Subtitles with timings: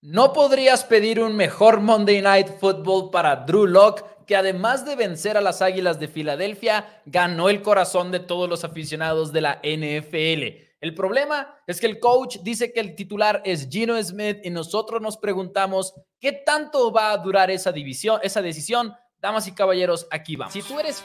[0.00, 5.36] No podrías pedir un mejor Monday Night Football para Drew Locke, que además de vencer
[5.36, 10.68] a las Águilas de Filadelfia, ganó el corazón de todos los aficionados de la NFL.
[10.80, 15.02] El problema es que el coach dice que el titular es Gino Smith y nosotros
[15.02, 18.94] nos preguntamos qué tanto va a durar esa división, esa decisión.
[19.20, 20.52] Damas y caballeros, aquí vamos.
[20.52, 21.02] Si tú eres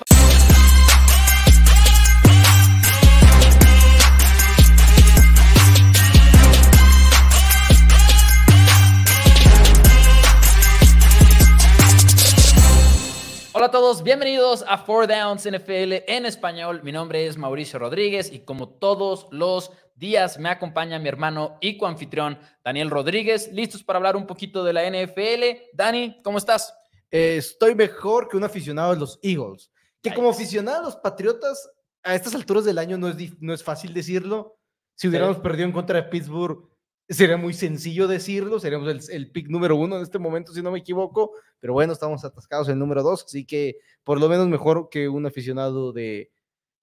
[13.63, 16.81] Hola a todos, bienvenidos a Four Downs NFL en español.
[16.83, 21.77] Mi nombre es Mauricio Rodríguez y como todos los días me acompaña mi hermano y
[21.77, 25.69] coanfitrión Daniel Rodríguez, listos para hablar un poquito de la NFL.
[25.71, 26.77] Dani, ¿cómo estás?
[27.09, 29.71] Eh, estoy mejor que un aficionado de los Eagles,
[30.01, 31.71] que como aficionado de los Patriotas
[32.03, 34.57] a estas alturas del año no es, no es fácil decirlo.
[34.93, 36.67] Si hubiéramos perdido en contra de Pittsburgh,
[37.09, 40.79] Sería muy sencillo decirlo, seríamos el, pick número uno en este momento, si no me
[40.79, 44.87] equivoco, pero bueno, estamos atascados en el número dos, así que por lo menos mejor
[44.89, 46.31] que un aficionado de,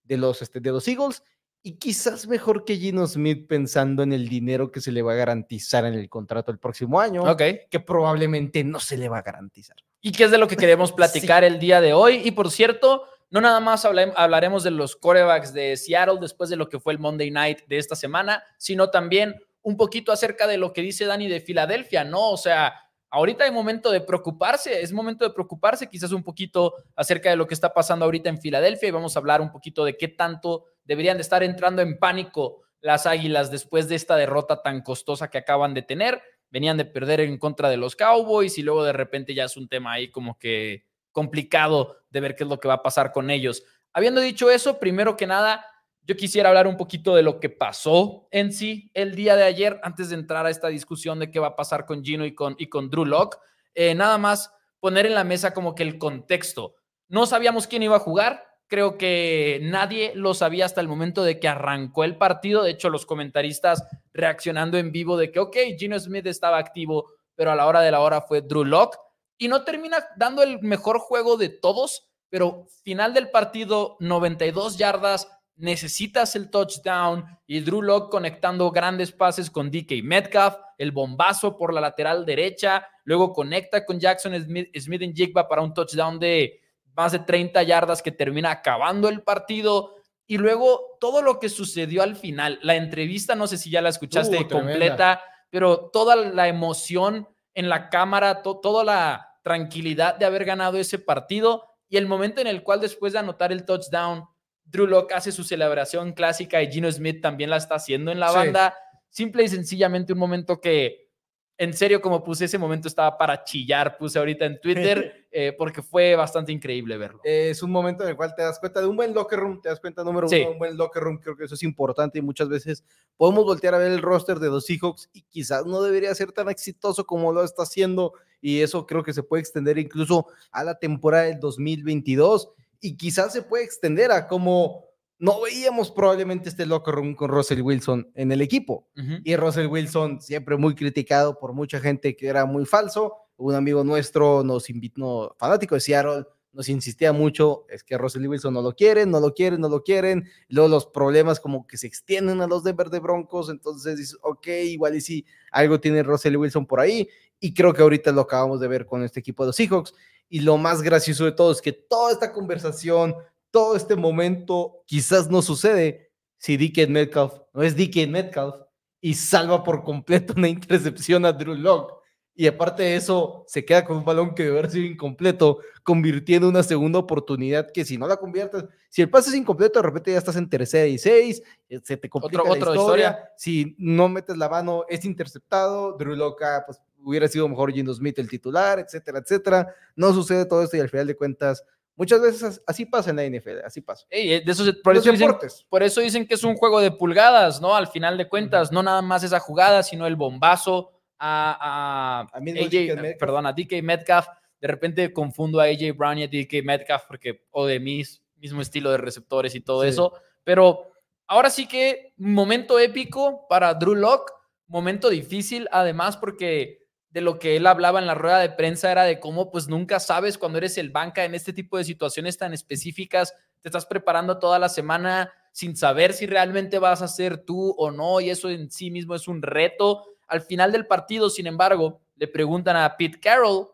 [0.05, 1.23] de, los, este, de los Eagles
[1.63, 5.17] y quizás mejor que Gino Smith pensando en el dinero que se le va a
[5.17, 9.77] garantizar en el contrato el próximo año, que probablemente no se le va a garantizar.
[10.01, 12.23] Y que es de lo que queremos platicar el día de hoy.
[12.25, 16.69] Y por cierto, no nada más hablaremos de los corebacks de Seattle después de lo
[16.69, 20.73] que fue el Monday Night de esta semana, sino también un poquito acerca de lo
[20.73, 22.31] que dice Dani de Filadelfia, ¿no?
[22.31, 22.75] O sea,
[23.11, 27.47] ahorita hay momento de preocuparse, es momento de preocuparse quizás un poquito acerca de lo
[27.47, 30.65] que está pasando ahorita en Filadelfia y vamos a hablar un poquito de qué tanto
[30.85, 35.39] deberían de estar entrando en pánico las Águilas después de esta derrota tan costosa que
[35.39, 36.23] acaban de tener.
[36.51, 39.69] Venían de perder en contra de los Cowboys y luego de repente ya es un
[39.69, 43.31] tema ahí como que complicado de ver qué es lo que va a pasar con
[43.31, 43.65] ellos.
[43.93, 45.65] Habiendo dicho eso, primero que nada,
[46.03, 49.81] yo quisiera hablar un poquito de lo que pasó en sí el día de ayer,
[49.83, 52.57] antes de entrar a esta discusión de qué va a pasar con Gino y con,
[52.59, 53.39] y con Drew Locke.
[53.75, 56.75] Eh, nada más poner en la mesa como que el contexto.
[57.09, 61.39] No sabíamos quién iba a jugar, creo que nadie lo sabía hasta el momento de
[61.39, 62.63] que arrancó el partido.
[62.63, 67.51] De hecho, los comentaristas reaccionando en vivo de que, ok, Gino Smith estaba activo, pero
[67.51, 68.97] a la hora de la hora fue Drew Locke.
[69.39, 75.29] Y no termina dando el mejor juego de todos, pero final del partido, 92 yardas,
[75.61, 81.73] necesitas el touchdown y Drew Locke conectando grandes pases con DK Metcalf, el bombazo por
[81.73, 86.61] la lateral derecha, luego conecta con Jackson Smith, Smith en Jigba para un touchdown de
[86.95, 89.97] más de 30 yardas que termina acabando el partido.
[90.27, 93.89] Y luego todo lo que sucedió al final, la entrevista, no sé si ya la
[93.89, 100.45] escuchaste uh, completa, pero toda la emoción en la cámara, toda la tranquilidad de haber
[100.45, 104.25] ganado ese partido y el momento en el cual después de anotar el touchdown,
[104.71, 108.31] Drew Locke hace su celebración clásica y Gino Smith también la está haciendo en la
[108.31, 108.75] banda.
[109.09, 111.11] Simple y sencillamente un momento que,
[111.59, 115.83] en serio, como puse ese momento estaba para chillar, puse ahorita en Twitter, eh, porque
[115.83, 117.21] fue bastante increíble verlo.
[117.25, 119.69] es un momento en el cual te das cuenta de un buen locker room, te
[119.69, 122.49] das cuenta, número uno, un buen locker room, creo que eso es importante y muchas
[122.49, 122.85] veces
[123.17, 126.49] podemos voltear a ver el roster de los Seahawks y quizás no debería ser tan
[126.49, 130.79] exitoso como lo está haciendo y eso creo que se puede extender incluso a la
[130.79, 134.85] temporada del 2022 y quizás se puede extender a como
[135.19, 138.89] no veíamos probablemente este locker room con Russell Wilson en el equipo.
[139.23, 143.17] Y Russell Wilson siempre muy criticado por mucha gente que era muy falso.
[143.37, 148.55] Un amigo nuestro nos invitó, fanático de Seattle, nos insistía mucho, es que Russell Wilson
[148.55, 150.27] no lo quieren, no lo quieren, no lo quieren.
[150.49, 154.47] luego los problemas como que se extienden a los Denver de Broncos, entonces dices, ok,
[154.65, 157.09] igual y si algo tiene Russell Wilson por ahí.
[157.39, 159.95] Y creo que ahorita lo acabamos de ver con este equipo de los Seahawks.
[160.31, 163.15] Y lo más gracioso de todo es que toda esta conversación,
[163.51, 168.55] todo este momento quizás no sucede si DK Metcalf no es DK Metcalf
[169.01, 172.00] y salva por completo una intercepción a Drew Locke.
[172.41, 176.49] Y aparte de eso, se queda con un balón que debe haber sido incompleto, convirtiendo
[176.49, 180.13] una segunda oportunidad que si no la conviertes, si el pase es incompleto, de repente
[180.13, 182.81] ya estás en tercera y seis, eh, se te complica la historia.
[182.81, 183.31] historia.
[183.37, 185.99] Si no metes la mano, es interceptado.
[185.99, 189.75] Drew Locke, ah, pues hubiera sido mejor Gino Smith el titular, etcétera, etcétera.
[189.95, 191.63] No sucede todo esto y al final de cuentas,
[191.95, 194.07] muchas veces así pasa en la NFL, así pasa.
[194.09, 195.37] Eh, de eso, por, eso dicen,
[195.69, 197.77] por, eso dicen, que es un juego de pulgadas, ¿no?
[197.77, 203.19] Al final de cuentas, no nada más esa jugada, sino el bombazo a, a, AJ,
[203.19, 204.27] perdón, a DK Metcalf.
[204.61, 208.61] De repente confundo a AJ Brown y a DK Metcalf porque, o de mis, mismo
[208.61, 210.15] estilo de receptores y todo eso.
[210.43, 210.93] Pero
[211.27, 214.33] ahora sí que momento épico para Drew Locke,
[214.67, 216.81] momento difícil además porque
[217.11, 219.99] de lo que él hablaba en la rueda de prensa era de cómo pues nunca
[219.99, 224.39] sabes cuando eres el banca en este tipo de situaciones tan específicas, te estás preparando
[224.39, 228.49] toda la semana sin saber si realmente vas a ser tú o no y eso
[228.49, 230.07] en sí mismo es un reto.
[230.31, 233.69] Al final del partido, sin embargo, le preguntan a Pete Carroll,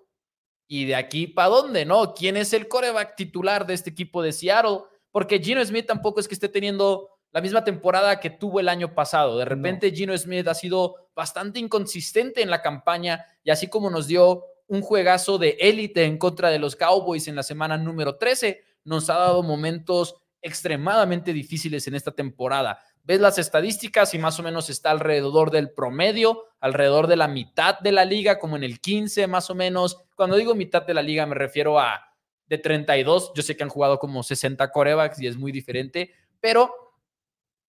[0.67, 1.85] ¿y de aquí para dónde?
[1.85, 2.15] ¿No?
[2.15, 4.81] ¿Quién es el coreback titular de este equipo de Seattle?
[5.11, 8.95] Porque Gino Smith tampoco es que esté teniendo la misma temporada que tuvo el año
[8.95, 9.39] pasado.
[9.39, 14.07] De repente Gino Smith ha sido bastante inconsistente en la campaña y así como nos
[14.07, 18.63] dio un juegazo de élite en contra de los Cowboys en la semana número 13,
[18.85, 22.79] nos ha dado momentos extremadamente difíciles en esta temporada.
[23.07, 27.79] Ves las estadísticas y más o menos está alrededor del promedio, alrededor de la mitad
[27.79, 30.03] de la liga, como en el 15 más o menos.
[30.17, 32.03] Cuando digo mitad de la liga me refiero a
[32.49, 33.33] de 32.
[33.33, 36.75] Yo sé que han jugado como 60 corebacks y es muy diferente, pero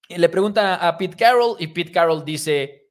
[0.10, 2.90] le preguntan a Pete Carroll y Pete Carroll dice,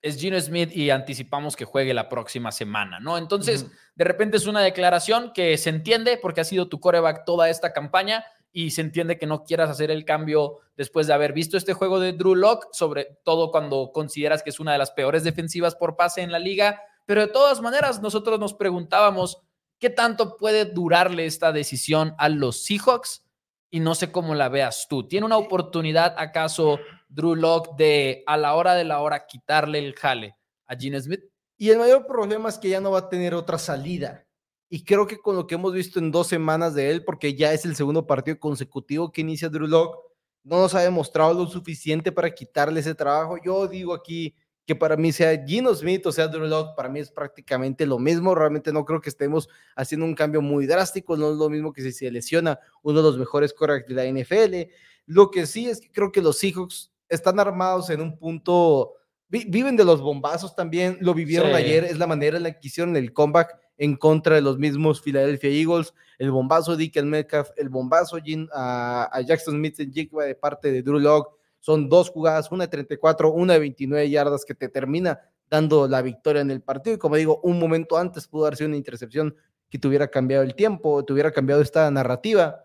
[0.00, 3.18] es Gino Smith y anticipamos que juegue la próxima semana, ¿no?
[3.18, 3.66] Entonces,
[3.96, 7.72] de repente es una declaración que se entiende porque ha sido tu coreback toda esta
[7.72, 11.74] campaña y se entiende que no quieras hacer el cambio después de haber visto este
[11.74, 15.74] juego de Drew Lock, sobre todo cuando consideras que es una de las peores defensivas
[15.74, 19.42] por pase en la liga, pero de todas maneras nosotros nos preguntábamos
[19.78, 23.24] qué tanto puede durarle esta decisión a los Seahawks
[23.70, 25.06] y no sé cómo la veas tú.
[25.06, 26.78] ¿Tiene una oportunidad acaso
[27.08, 30.36] Drew Locke de a la hora de la hora quitarle el jale
[30.66, 31.20] a Gene Smith?
[31.56, 34.27] Y el mayor problema es que ya no va a tener otra salida.
[34.70, 37.52] Y creo que con lo que hemos visto en dos semanas de él, porque ya
[37.52, 39.98] es el segundo partido consecutivo que inicia Drew Locke,
[40.44, 43.36] no nos ha demostrado lo suficiente para quitarle ese trabajo.
[43.42, 44.34] Yo digo aquí
[44.66, 47.98] que para mí sea Gino Smith o sea Drew Locke, para mí es prácticamente lo
[47.98, 48.34] mismo.
[48.34, 51.16] Realmente no creo que estemos haciendo un cambio muy drástico.
[51.16, 54.04] No es lo mismo que si se lesiona uno de los mejores corredores de la
[54.04, 54.70] NFL.
[55.06, 58.92] Lo que sí es que creo que los Seahawks están armados en un punto,
[59.28, 60.98] viven de los bombazos también.
[61.00, 64.42] Lo vivieron ayer, es la manera en la que hicieron el comeback en contra de
[64.42, 65.94] los mismos Philadelphia Eagles.
[66.18, 68.18] El bombazo de Dick Metcalf, el bombazo
[68.52, 72.68] a, Jackson Smith en Jigba de parte de Drew Locke son dos jugadas, una de
[72.68, 75.20] 34, una de 29 yardas que te termina
[75.50, 76.96] dando la victoria en el partido.
[76.96, 79.34] Y como digo, un momento antes pudo sido una intercepción
[79.70, 82.64] que tuviera cambiado el tiempo, tuviera cambiado esta narrativa.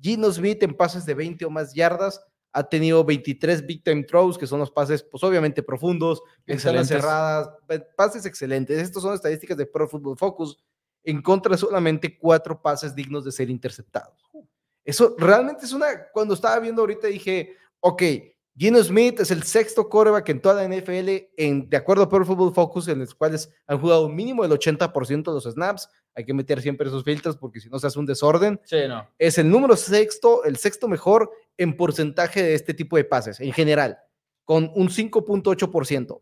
[0.00, 2.24] Gino Smith en pases de 20 o más yardas
[2.54, 7.50] ha tenido 23 big time throws, que son los pases, pues obviamente profundos, ventanas cerradas,
[7.96, 8.78] pases excelentes.
[8.78, 10.56] Estas son estadísticas de Pro Football Focus.
[11.02, 14.24] En contra solamente cuatro pases dignos de ser interceptados.
[14.84, 18.02] Eso realmente es una, cuando estaba viendo ahorita dije, ok,
[18.56, 22.24] Gino Smith es el sexto coreback en toda la NFL, en, de acuerdo a Pro
[22.24, 25.88] Football Focus, en los cuales han jugado un mínimo del 80% de los snaps.
[26.14, 28.60] Hay que meter siempre esos filtros porque si no se hace un desorden.
[28.64, 29.08] Sí, no.
[29.18, 33.52] Es el número sexto, el sexto mejor en porcentaje de este tipo de pases, en
[33.52, 33.98] general,
[34.44, 36.20] con un 5.8%.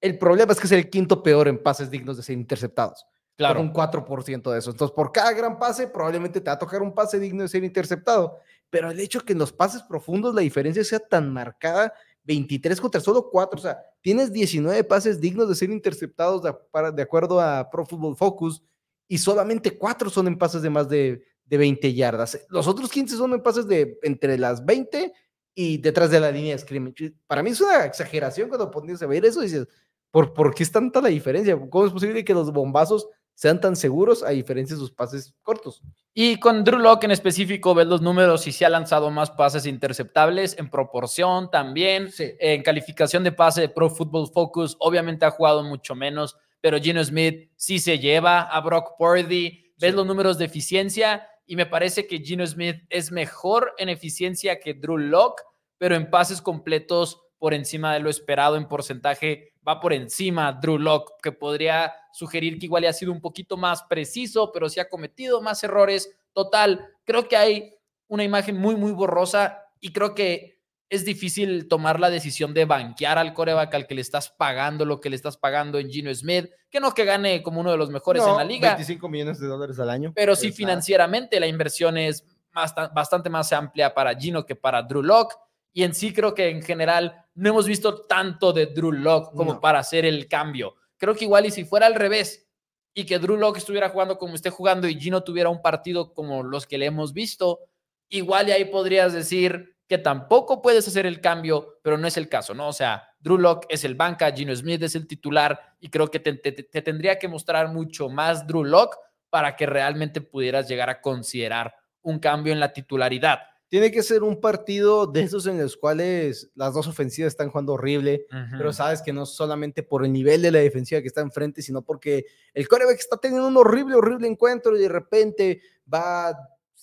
[0.00, 3.06] El problema es que es el quinto peor en pases dignos de ser interceptados.
[3.36, 3.56] Claro.
[3.56, 4.70] Con un 4% de eso.
[4.70, 7.64] Entonces, por cada gran pase, probablemente te va a tocar un pase digno de ser
[7.64, 8.38] interceptado
[8.70, 11.92] pero el hecho que en los pases profundos la diferencia sea tan marcada,
[12.24, 17.40] 23 contra solo 4, o sea, tienes 19 pases dignos de ser interceptados de, acuerdo
[17.40, 18.62] a Pro Football Focus
[19.08, 22.38] y solamente 4 son en pases de más de, 20 yardas.
[22.48, 25.12] Los otros 15 son en pases de entre las 20
[25.54, 27.14] y detrás de la línea de scrimmage.
[27.26, 29.66] Para mí es una exageración cuando pones a ver eso y dices,
[30.10, 31.58] ¿por, ¿por qué es tanta la diferencia?
[31.70, 35.82] ¿Cómo es posible que los bombazos sean tan seguros a diferencia de sus pases cortos.
[36.14, 39.66] Y con Drew Locke en específico, ves los números y se ha lanzado más pases
[39.66, 42.08] interceptables en proporción también.
[42.18, 47.04] En calificación de pase de Pro Football Focus, obviamente ha jugado mucho menos, pero Gino
[47.04, 49.74] Smith sí se lleva a Brock Purdy.
[49.78, 54.58] Ves los números de eficiencia y me parece que Gino Smith es mejor en eficiencia
[54.58, 55.42] que Drew Locke,
[55.78, 60.78] pero en pases completos por encima de lo esperado en porcentaje, va por encima Drew
[60.78, 64.88] Locke, que podría sugerir que igual ha sido un poquito más preciso, pero sí ha
[64.88, 66.16] cometido más errores.
[66.32, 67.74] Total, creo que hay
[68.08, 70.55] una imagen muy, muy borrosa y creo que
[70.88, 75.00] es difícil tomar la decisión de banquear al coreback al que le estás pagando lo
[75.00, 77.90] que le estás pagando en Gino Smith, que no que gane como uno de los
[77.90, 78.70] mejores en la liga.
[78.70, 80.12] 25 millones de dólares al año.
[80.14, 85.34] Pero sí financieramente la inversión es bastante más amplia para Gino que para Drew Locke.
[85.72, 89.60] Y en sí creo que en general no hemos visto tanto de Drew Locke como
[89.60, 90.74] para hacer el cambio.
[90.96, 92.48] Creo que igual y si fuera al revés
[92.94, 96.42] y que Drew Locke estuviera jugando como esté jugando y Gino tuviera un partido como
[96.42, 97.60] los que le hemos visto,
[98.08, 102.28] igual y ahí podrías decir que tampoco puedes hacer el cambio, pero no es el
[102.28, 102.68] caso, ¿no?
[102.68, 106.20] O sea, Drew Locke es el banca, Gino Smith es el titular y creo que
[106.20, 108.96] te, te tendría que mostrar mucho más Drew Locke
[109.30, 114.22] para que realmente pudieras llegar a considerar un cambio en la titularidad tiene que ser
[114.22, 118.26] un partido de esos en los cuales las dos ofensivas están jugando horrible,
[118.56, 121.82] pero sabes que no solamente por el nivel de la defensiva que está enfrente, sino
[121.82, 125.62] porque el coreback está teniendo un horrible, horrible encuentro y de repente
[125.92, 126.36] va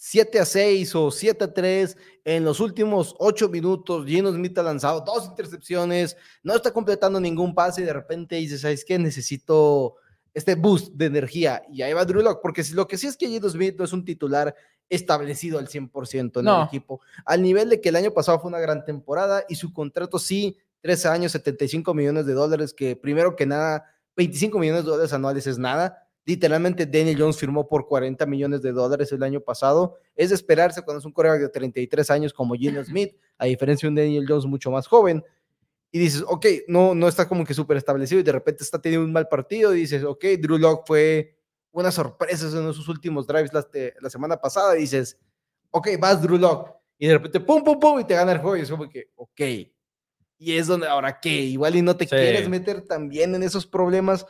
[0.06, 4.06] 7 a 6 o 7 a 3 en los últimos 8 minutos.
[4.06, 8.58] Gino Smith ha lanzado dos intercepciones, no está completando ningún pase y de repente dice,
[8.58, 9.00] ¿sabes qué?
[9.00, 9.96] Necesito
[10.34, 11.64] este boost de energía.
[11.72, 13.94] Y ahí va Drew Locke, porque lo que sí es que Gino Smith no es
[13.94, 14.54] un titular
[14.90, 18.60] establecido al 100% en el equipo, al nivel de que el año pasado fue una
[18.60, 23.46] gran temporada y su contrato sí, 13 años, 75 millones de dólares, que primero que
[23.46, 23.86] nada,
[24.18, 26.03] 25 millones de dólares anuales es nada.
[26.26, 29.98] Literalmente Daniel Jones firmó por 40 millones de dólares el año pasado.
[30.16, 33.88] Es de esperarse cuando es un coreback de 33 años como Gino Smith, a diferencia
[33.88, 35.24] de un Daniel Jones mucho más joven
[35.96, 39.06] y dices, ok, no, no está como que súper establecido y de repente está teniendo
[39.06, 41.38] un mal partido y dices, ok, Drew Locke fue
[41.72, 43.68] una sorpresa en esos últimos drives la,
[44.02, 45.20] la semana pasada y dices,
[45.70, 48.58] ok, vas Drew Locke y de repente pum, pum, pum y te gana el juego
[48.58, 49.42] y es como que, ok.
[50.40, 54.26] Y es donde, ahora qué, igual y no te quieres meter también en esos problemas.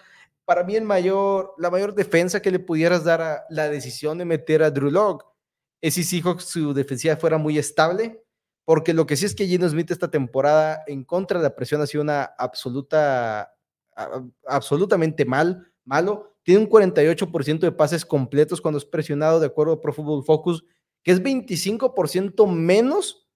[0.45, 4.25] Para mí el mayor, la mayor defensa que le pudieras dar a la decisión de
[4.25, 5.25] meter a Drew Locke
[5.81, 8.23] es si Seahawks su defensiva fuera muy estable
[8.65, 11.81] porque lo que sí es que Gino Smith esta temporada en contra de la presión
[11.81, 13.53] ha sido una absoluta,
[14.47, 16.37] absolutamente mal, malo.
[16.43, 20.63] Tiene un 48% de pases completos cuando es presionado, de acuerdo a Pro Football Focus,
[21.03, 23.27] que es 25% menos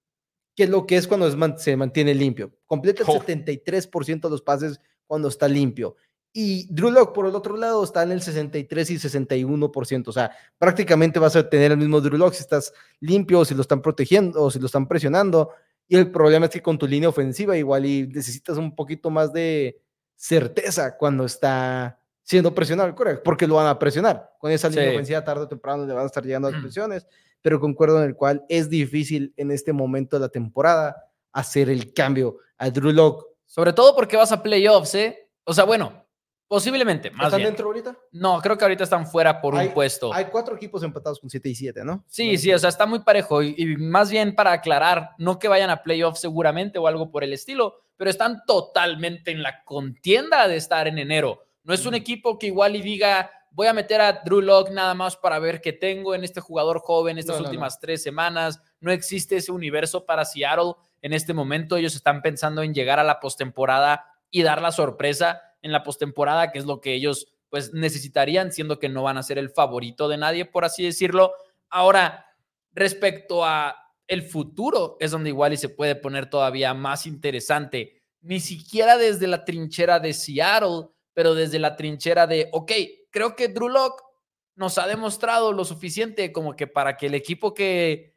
[0.55, 2.53] que lo que es cuando se mantiene limpio.
[2.65, 5.95] Completa el 73% de los pases cuando está limpio.
[6.39, 10.07] Y Drew Locke, por el otro lado, está en el 63 y 61%.
[10.07, 10.29] O sea,
[10.59, 14.43] prácticamente vas a tener el mismo Drew Locke si estás limpio, si lo están protegiendo,
[14.43, 15.49] o si lo están presionando.
[15.87, 19.33] Y el problema es que con tu línea ofensiva igual y necesitas un poquito más
[19.33, 19.81] de
[20.15, 24.29] certeza cuando está siendo presionado el coreback, porque lo van a presionar.
[24.37, 27.07] Con esa línea ofensiva tarde o temprano le van a estar llegando las presiones,
[27.41, 31.95] pero concuerdo en el cual es difícil en este momento de la temporada hacer el
[31.95, 33.25] cambio a Drew Locke.
[33.47, 35.31] Sobre todo porque vas a playoffs, ¿eh?
[35.43, 36.05] O sea, bueno,
[36.47, 37.97] Posiblemente, más ¿Están dentro ahorita?
[38.13, 40.13] No, creo que ahorita están fuera por un puesto.
[40.13, 42.05] Hay cuatro equipos empatados con 7 y 7, ¿no?
[42.07, 43.43] Sí, sí, o sea, está muy parejo.
[43.43, 47.33] Y, más bien para aclarar, no que vayan a playoffs seguramente o algo por el
[47.33, 51.43] estilo, pero están totalmente en la contienda de estar en enero.
[51.63, 54.93] No es un equipo que igual y diga, voy a meter a Drew Locke nada
[54.93, 58.61] más para ver qué tengo en este jugador joven estas últimas tres semanas.
[58.79, 61.75] No existe ese universo para Seattle en este momento.
[61.75, 66.51] Ellos están pensando en llegar a la postemporada y dar la sorpresa en la postemporada,
[66.51, 70.07] que es lo que ellos pues necesitarían, siendo que no van a ser el favorito
[70.07, 71.33] de nadie, por así decirlo.
[71.69, 72.25] Ahora,
[72.73, 73.75] respecto a
[74.07, 78.01] el futuro, es donde igual y se puede poner todavía más interesante.
[78.21, 82.71] Ni siquiera desde la trinchera de Seattle, pero desde la trinchera de, ok,
[83.11, 84.03] creo que Drew Locke
[84.55, 88.15] nos ha demostrado lo suficiente como que para que el equipo que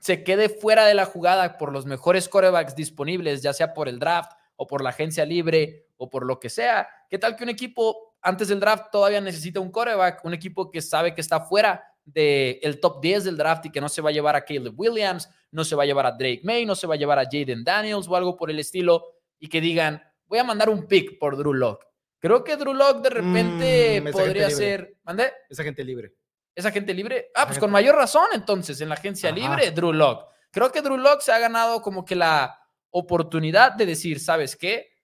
[0.00, 3.98] se quede fuera de la jugada por los mejores corebacks disponibles, ya sea por el
[3.98, 6.88] draft o por la agencia libre o por lo que sea.
[7.08, 10.24] ¿Qué tal que un equipo antes del draft todavía necesita un coreback?
[10.24, 13.88] Un equipo que sabe que está fuera del top 10 del draft y que no
[13.88, 16.64] se va a llevar a Caleb Williams, no se va a llevar a Drake May,
[16.64, 19.04] no se va a llevar a Jaden Daniels o algo por el estilo
[19.38, 21.86] y que digan, voy a mandar un pick por Drew Locke.
[22.18, 24.96] Creo que Drew Locke de repente mm, podría ser.
[25.04, 25.32] ¿Mandé?
[25.48, 26.14] Esa gente libre.
[26.54, 27.30] ¿Esa gente libre?
[27.34, 30.26] Ah, pues con mayor razón entonces, en la agencia libre, Drew Locke.
[30.50, 32.58] Creo que Drew Locke se ha ganado como que la
[32.90, 34.95] oportunidad de decir, ¿sabes qué?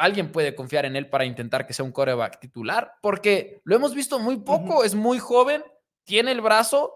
[0.00, 3.94] Alguien puede confiar en él para intentar que sea un coreback titular, porque lo hemos
[3.94, 5.62] visto muy poco, es muy joven,
[6.04, 6.94] tiene el brazo,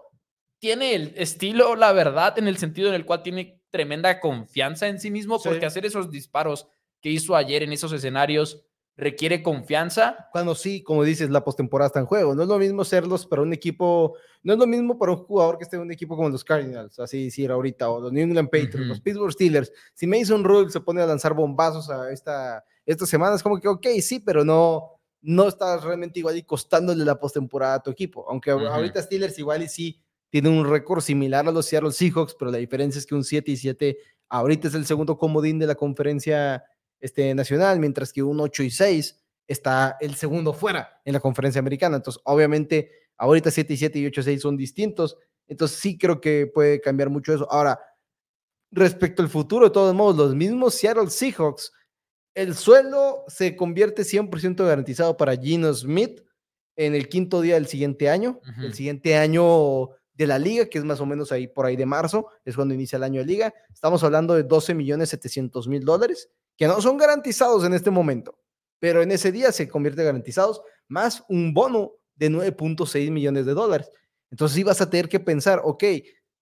[0.57, 4.99] tiene el estilo, la verdad, en el sentido en el cual tiene tremenda confianza en
[4.99, 6.67] sí mismo, porque hacer esos disparos
[6.99, 8.65] que hizo ayer en esos escenarios
[8.97, 10.29] requiere confianza.
[10.31, 12.33] Cuando sí, como dices, la postemporada está en juego.
[12.33, 15.57] No es lo mismo serlos para un equipo, no es lo mismo para un jugador
[15.57, 18.49] que esté en un equipo como los Cardinals, así decir ahorita, o los New England
[18.49, 19.71] Patriots, los Pittsburgh Steelers.
[19.93, 23.67] Si Mason Rule se pone a lanzar bombazos a esta, esta semana, es como que,
[23.67, 28.25] ok, sí, pero no, no está realmente igual y costándole la postemporada a tu equipo.
[28.29, 32.51] Aunque ahorita Steelers igual y sí tiene un récord similar a los Seattle Seahawks, pero
[32.51, 33.97] la diferencia es que un 7 y 7
[34.29, 36.63] ahorita es el segundo comodín de la conferencia
[36.99, 41.59] este, nacional, mientras que un 8 y 6 está el segundo fuera en la conferencia
[41.59, 41.97] americana.
[41.97, 45.17] Entonces, obviamente, ahorita 7 y 7 y 8 y 6 son distintos.
[45.47, 47.51] Entonces, sí creo que puede cambiar mucho eso.
[47.51, 47.79] Ahora,
[48.71, 51.71] respecto al futuro, de todos modos, los mismos Seattle Seahawks,
[52.35, 56.21] el suelo se convierte 100% garantizado para Gino Smith
[56.75, 58.41] en el quinto día del siguiente año.
[58.61, 61.85] El siguiente año de la liga, que es más o menos ahí por ahí de
[61.85, 63.53] marzo, es cuando inicia el año de liga.
[63.73, 68.37] Estamos hablando de 12 millones 700 mil dólares que no son garantizados en este momento,
[68.79, 73.89] pero en ese día se convierte garantizados, más un bono de 9.6 millones de dólares.
[74.29, 75.83] Entonces ibas a tener que pensar, ok,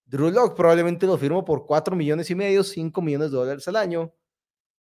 [0.05, 3.75] Drew Locke probablemente lo firmo por 4 millones y medio, 5 millones de dólares al
[3.75, 4.13] año.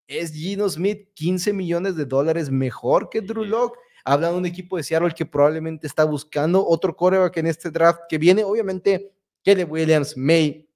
[0.08, 3.78] ¿Es Gino Smith 15 millones de dólares mejor que Drew Locke?
[4.04, 8.02] Habla de un equipo de Seattle que probablemente está buscando otro coreback en este draft
[8.10, 9.12] que viene, obviamente,
[9.44, 10.68] Kelly Williams, May,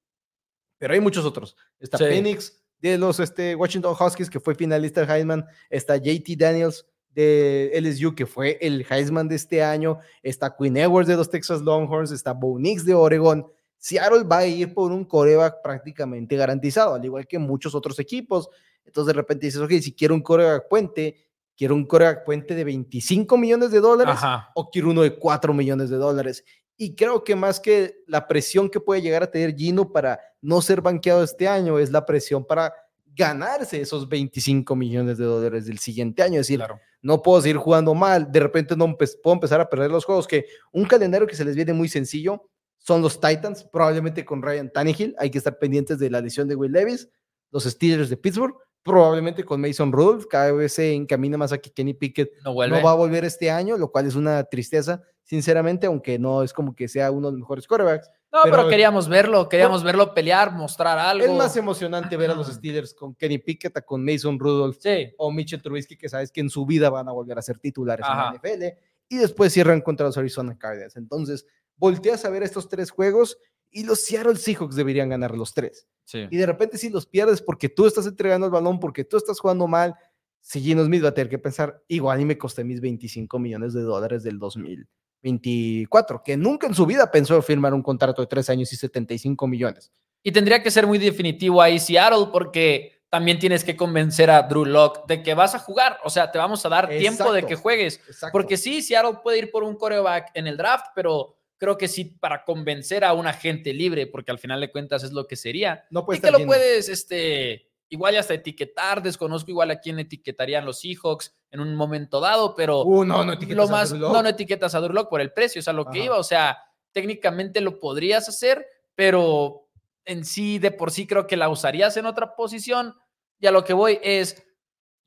[0.77, 1.55] pero hay muchos otros.
[1.79, 5.46] Está Phoenix de los este, Washington Huskies, que fue finalista del Heisman.
[5.70, 10.00] Está JT Daniels de LSU, que fue el Heisman de este año.
[10.22, 12.12] Está Quinn Edwards de los Texas Longhorns.
[12.12, 13.48] Está Bo Nix de Oregon.
[13.77, 18.50] Seattle va a ir por un coreback prácticamente garantizado, al igual que muchos otros equipos.
[18.86, 22.63] Entonces de repente dices, ok, si quiero un coreback puente, quiero un coreback puente de
[22.63, 24.20] 25 millones de dólares
[24.54, 26.44] o quiero uno de 4 millones de dólares.
[26.77, 30.62] Y creo que más que la presión que puede llegar a tener Gino para no
[30.62, 32.74] ser banqueado este año, es la presión para
[33.15, 36.42] ganarse esos 25 millones de dólares del siguiente año.
[36.42, 36.62] Es decir,
[37.01, 40.46] no puedo seguir jugando mal, de repente no puedo empezar a perder los juegos, que
[40.74, 45.15] un calendario que se les viene muy sencillo, son los Titans, probablemente con Ryan Tannehill.
[45.18, 47.10] Hay que estar pendientes de la lesión de Will Levis.
[47.50, 50.27] Los Steelers de Pittsburgh, probablemente con Mason Rudolph.
[50.30, 53.77] Cada vez se encamina más a que Kenny Pickett no, va a volver este año,
[53.77, 57.39] lo cual es una tristeza, sinceramente, aunque no es como que sea uno de los
[57.39, 58.10] mejores quarterbacks.
[58.32, 61.25] No, pero, queríamos verlo, queríamos verlo pelear, mostrar algo.
[61.25, 64.77] Es más emocionante ver a los Steelers con Kenny Pickett, con Mason Rudolph
[65.18, 68.06] o Mitchell Trubisky, que sabes que en su vida van a volver a ser titulares
[68.08, 68.63] en la NFL.
[69.08, 70.96] Y después cierran contra los Arizona Cardinals.
[70.96, 73.38] Entonces, volteas a ver estos tres juegos
[73.75, 75.86] y los Seattle Seahawks deberían ganar los tres.
[76.13, 79.38] Y de repente si los pierdes porque tú estás entregando el balón, porque tú estás
[79.38, 79.94] jugando mal,
[80.39, 83.74] si Gino Smith va a tener que pensar, igual y me costé mis 25 millones
[83.74, 88.50] de dólares del 2024, que nunca en su vida pensó firmar un contrato de tres
[88.50, 89.91] años y 75 millones.
[90.24, 94.63] Y tendría que ser muy definitivo ahí Seattle porque también tienes que convencer a Drew
[94.63, 97.55] Locke de que vas a jugar, o sea, te vamos a dar tiempo de que
[97.55, 98.00] juegues,
[98.32, 102.06] porque sí, Seattle puede ir por un coreback en el draft, pero creo que sí,
[102.06, 105.86] para convencer a un agente libre, porque al final de cuentas es lo que sería.
[105.90, 110.80] No y que lo puedes, este, igual hasta etiquetar, desconozco igual a quién etiquetarían los
[110.80, 114.30] Seahawks en un momento dado, pero uh, no, no etiquetas lo más, a no, no
[114.30, 116.58] etiquetas a Durlock por el precio, es a lo que iba, o sea,
[116.92, 119.70] técnicamente lo podrías hacer, pero
[120.04, 122.96] en sí, de por sí creo que la usarías en otra posición,
[123.40, 124.44] y a lo que voy es,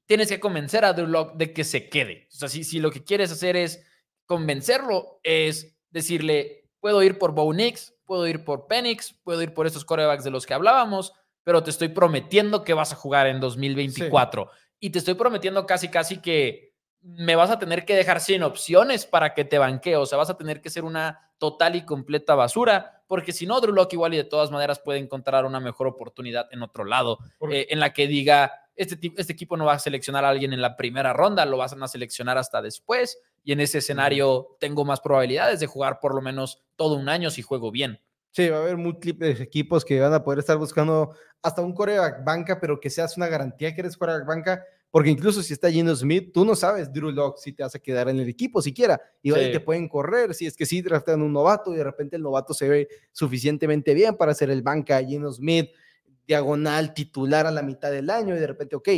[0.06, 3.04] tienes que convencer a Durlock de que se quede, o sea, si, si lo que
[3.04, 3.84] quieres hacer es
[4.24, 9.66] convencerlo, es decirle, puedo ir por Bo Nix, puedo ir por Penix, puedo ir por
[9.66, 11.12] estos corebacks de los que hablábamos,
[11.44, 14.50] pero te estoy prometiendo que vas a jugar en 2024.
[14.80, 19.06] Y te estoy prometiendo casi, casi que me vas a tener que dejar sin opciones
[19.06, 19.96] para que te banquee.
[19.96, 23.60] O sea, vas a tener que ser una total y completa basura, porque si no,
[23.60, 27.18] Drew Locke igual y de todas maneras puede encontrar una mejor oportunidad en otro lado,
[27.50, 30.60] eh, en la que diga, este, este equipo no va a seleccionar a alguien en
[30.60, 35.00] la primera ronda, lo vas a seleccionar hasta después y en ese escenario tengo más
[35.00, 37.98] probabilidades de jugar por lo menos todo un año si juego bien.
[38.30, 42.22] Sí, va a haber múltiples equipos que van a poder estar buscando hasta un coreback
[42.22, 45.96] banca, pero que seas una garantía que eres coreback banca, porque incluso si está Gino
[45.96, 49.00] Smith, tú no sabes, Drew Locke, si te vas a quedar en el equipo siquiera,
[49.22, 52.22] y te pueden correr, si es que sí draftan un novato y de repente el
[52.22, 55.70] novato se ve suficientemente bien para ser el banca, Gino Smith,
[56.26, 58.90] diagonal titular a la mitad del año, y de repente, ok,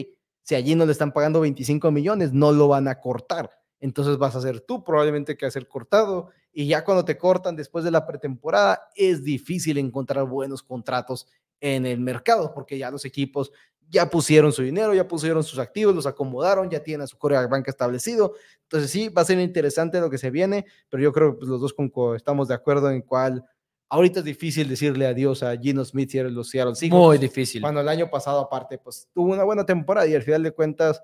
[0.42, 4.37] si allí no le están pagando 25 millones, no lo van a cortar entonces vas
[4.37, 7.90] a ser tú probablemente que a ser cortado y ya cuando te cortan después de
[7.90, 11.27] la pretemporada es difícil encontrar buenos contratos
[11.61, 13.53] en el mercado porque ya los equipos
[13.90, 17.45] ya pusieron su dinero, ya pusieron sus activos, los acomodaron, ya tienen a su Corea
[17.49, 18.35] banca establecido.
[18.62, 21.49] Entonces sí, va a ser interesante lo que se viene, pero yo creo que pues,
[21.49, 21.75] los dos
[22.16, 23.45] estamos de acuerdo en cuál
[23.88, 26.97] ahorita es difícil decirle adiós a Gino Smith y a los Seattle Seahawks.
[26.97, 27.61] Muy difícil.
[27.61, 31.03] Cuando el año pasado aparte pues tuvo una buena temporada y al final de cuentas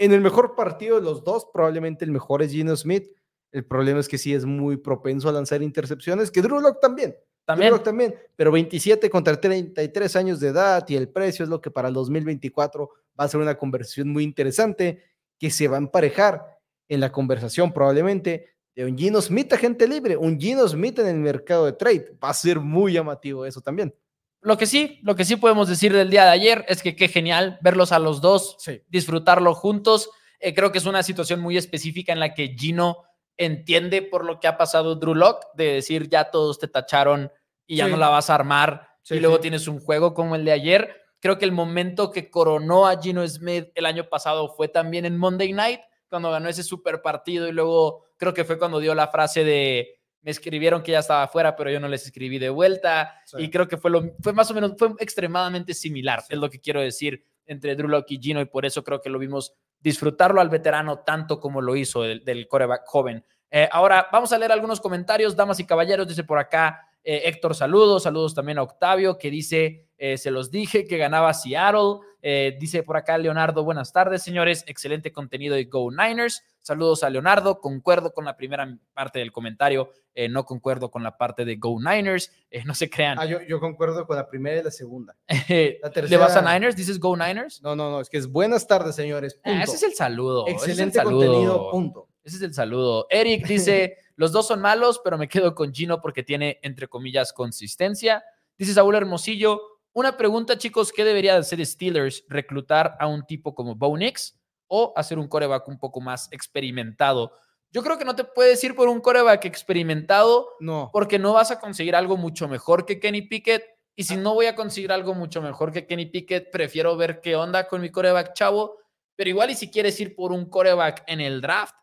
[0.00, 3.12] en el mejor partido de los dos, probablemente el mejor es Gino Smith.
[3.52, 7.14] El problema es que sí es muy propenso a lanzar intercepciones, que Drew Locke también.
[7.44, 7.82] También.
[7.82, 11.88] también, pero 27 contra 33 años de edad y el precio es lo que para
[11.88, 15.02] el 2024 va a ser una conversación muy interesante
[15.36, 16.58] que se va a emparejar
[16.88, 21.08] en la conversación probablemente de un Gino Smith a gente libre, un Gino Smith en
[21.08, 22.16] el mercado de trade.
[22.22, 23.92] Va a ser muy llamativo eso también.
[24.42, 27.08] Lo que sí, lo que sí podemos decir del día de ayer es que qué
[27.08, 28.56] genial verlos a los dos,
[28.88, 30.10] disfrutarlo juntos.
[30.38, 33.04] Eh, creo que es una situación muy específica en la que Gino
[33.36, 37.30] entiende por lo que ha pasado Drew Lock, de decir ya todos te tacharon
[37.66, 40.52] y ya no la vas a armar y luego tienes un juego como el de
[40.52, 40.96] ayer.
[41.20, 45.18] Creo que el momento que coronó a Gino Smith el año pasado fue también en
[45.18, 49.08] Monday Night, cuando ganó ese super partido y luego creo que fue cuando dio la
[49.08, 53.14] frase de me escribieron que ya estaba afuera, pero yo no les escribí de vuelta.
[53.38, 56.60] Y creo que fue, lo, fue más o menos, fue extremadamente similar, es lo que
[56.60, 60.40] quiero decir, entre Drew Locke y Gino, y por eso creo que lo vimos disfrutarlo
[60.40, 63.24] al veterano tanto como lo hizo del, del coreback joven.
[63.50, 67.54] Eh, ahora vamos a leer algunos comentarios, damas y caballeros, dice por acá Eh, Héctor,
[67.54, 68.02] saludos.
[68.02, 72.06] Saludos también a Octavio, que dice, eh, se los dije, que ganaba Seattle.
[72.22, 74.64] Eh, dice por acá Leonardo, buenas tardes, señores.
[74.66, 76.44] Excelente contenido de Go Niners.
[76.60, 77.60] Saludos a Leonardo.
[77.60, 79.90] Concuerdo con la primera parte del comentario.
[80.28, 82.30] no concuerdo con la parte de Go Niners.
[82.66, 83.18] no se crean.
[83.18, 85.16] Ah, yo, concuerdo con la primera y la segunda.
[85.28, 86.08] la tercera...
[86.08, 86.76] ¿Le vas a Niners?
[86.76, 87.62] ¿Dices Go Niners?
[87.62, 88.00] No, no, no.
[88.00, 89.40] Es que es buenas tardes, señores.
[89.44, 90.46] Ah, ese es el saludo.
[90.46, 92.10] Excelente contenido, punto.
[92.22, 93.06] Ese es el saludo.
[93.08, 97.32] Eric dice, los dos son malos, pero me quedo con Gino porque tiene, entre comillas,
[97.32, 98.22] consistencia.
[98.58, 99.62] Dice Saúl Hermosillo,
[99.94, 102.26] una pregunta, chicos, ¿qué debería hacer Steelers?
[102.28, 107.32] ¿Reclutar a un tipo como Bo Nix o hacer un coreback un poco más experimentado?
[107.70, 110.90] Yo creo que no te puedes ir por un coreback experimentado no.
[110.92, 113.64] porque no vas a conseguir algo mucho mejor que Kenny Pickett.
[113.96, 117.36] Y si no voy a conseguir algo mucho mejor que Kenny Pickett, prefiero ver qué
[117.36, 118.76] onda con mi coreback chavo.
[119.16, 121.74] Pero igual y si quieres ir por un coreback en el draft,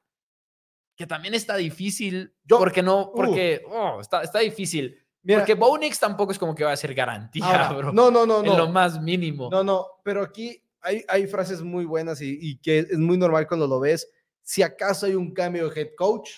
[0.97, 4.97] que también está difícil, Yo, porque no, porque oh, está, está difícil.
[5.23, 7.93] porque Bonix tampoco es como que va a ser garantía, bro.
[7.93, 8.51] No, no, no, no.
[8.51, 9.47] En lo más mínimo.
[9.51, 13.47] No, no, pero aquí hay, hay frases muy buenas y, y, que es muy normal
[13.47, 14.09] cuando lo ves.
[14.41, 16.31] Si acaso hay un cambio de head coach,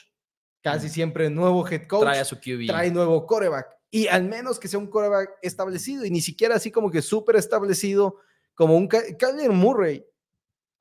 [0.62, 2.02] casi siempre nuevo head coach.
[2.02, 2.68] Trae a su QB.
[2.68, 3.78] Trae nuevo coreback.
[3.90, 7.38] Y al menos que sea un coreback establecido y ni siquiera así como que súper
[7.38, 8.18] establecido
[8.56, 10.06] como un Kyler Murray.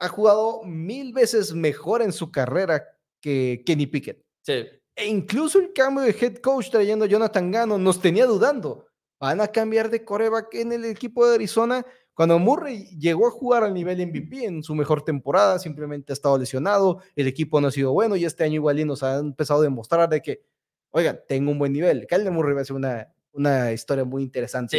[0.01, 2.85] Ha jugado mil veces mejor en su carrera
[3.21, 4.25] que Kenny Pickett.
[4.43, 4.65] Sí.
[4.97, 8.87] E incluso el cambio de head coach trayendo a Jonathan Gano nos tenía dudando.
[9.21, 11.85] Van a cambiar de coreback en el equipo de Arizona.
[12.15, 16.37] Cuando Murray llegó a jugar al nivel MVP en su mejor temporada, simplemente ha estado
[16.37, 19.63] lesionado, el equipo no ha sido bueno y este año igual nos ha empezado a
[19.63, 20.43] demostrar de que,
[20.91, 22.07] oigan, tengo un buen nivel.
[22.09, 24.77] Kyle Murray va a ser una, una historia muy interesante.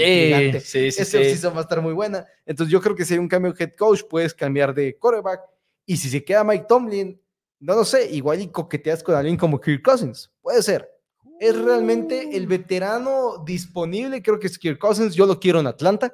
[0.60, 1.18] Sí, sí, sí.
[1.18, 2.26] Esta va a estar muy buena.
[2.46, 5.42] Entonces yo creo que si hay un cambio de head coach, puedes cambiar de coreback.
[5.86, 7.20] Y si se queda Mike Tomlin,
[7.60, 10.32] no lo sé, igual y coqueteas con alguien como Kirk Cousins.
[10.42, 10.90] Puede ser.
[11.40, 12.50] Es realmente el uh.
[12.50, 14.22] veterano disponible.
[14.22, 15.16] Creo que es Kirk Cousins.
[15.16, 16.14] Yo lo quiero en Atlanta.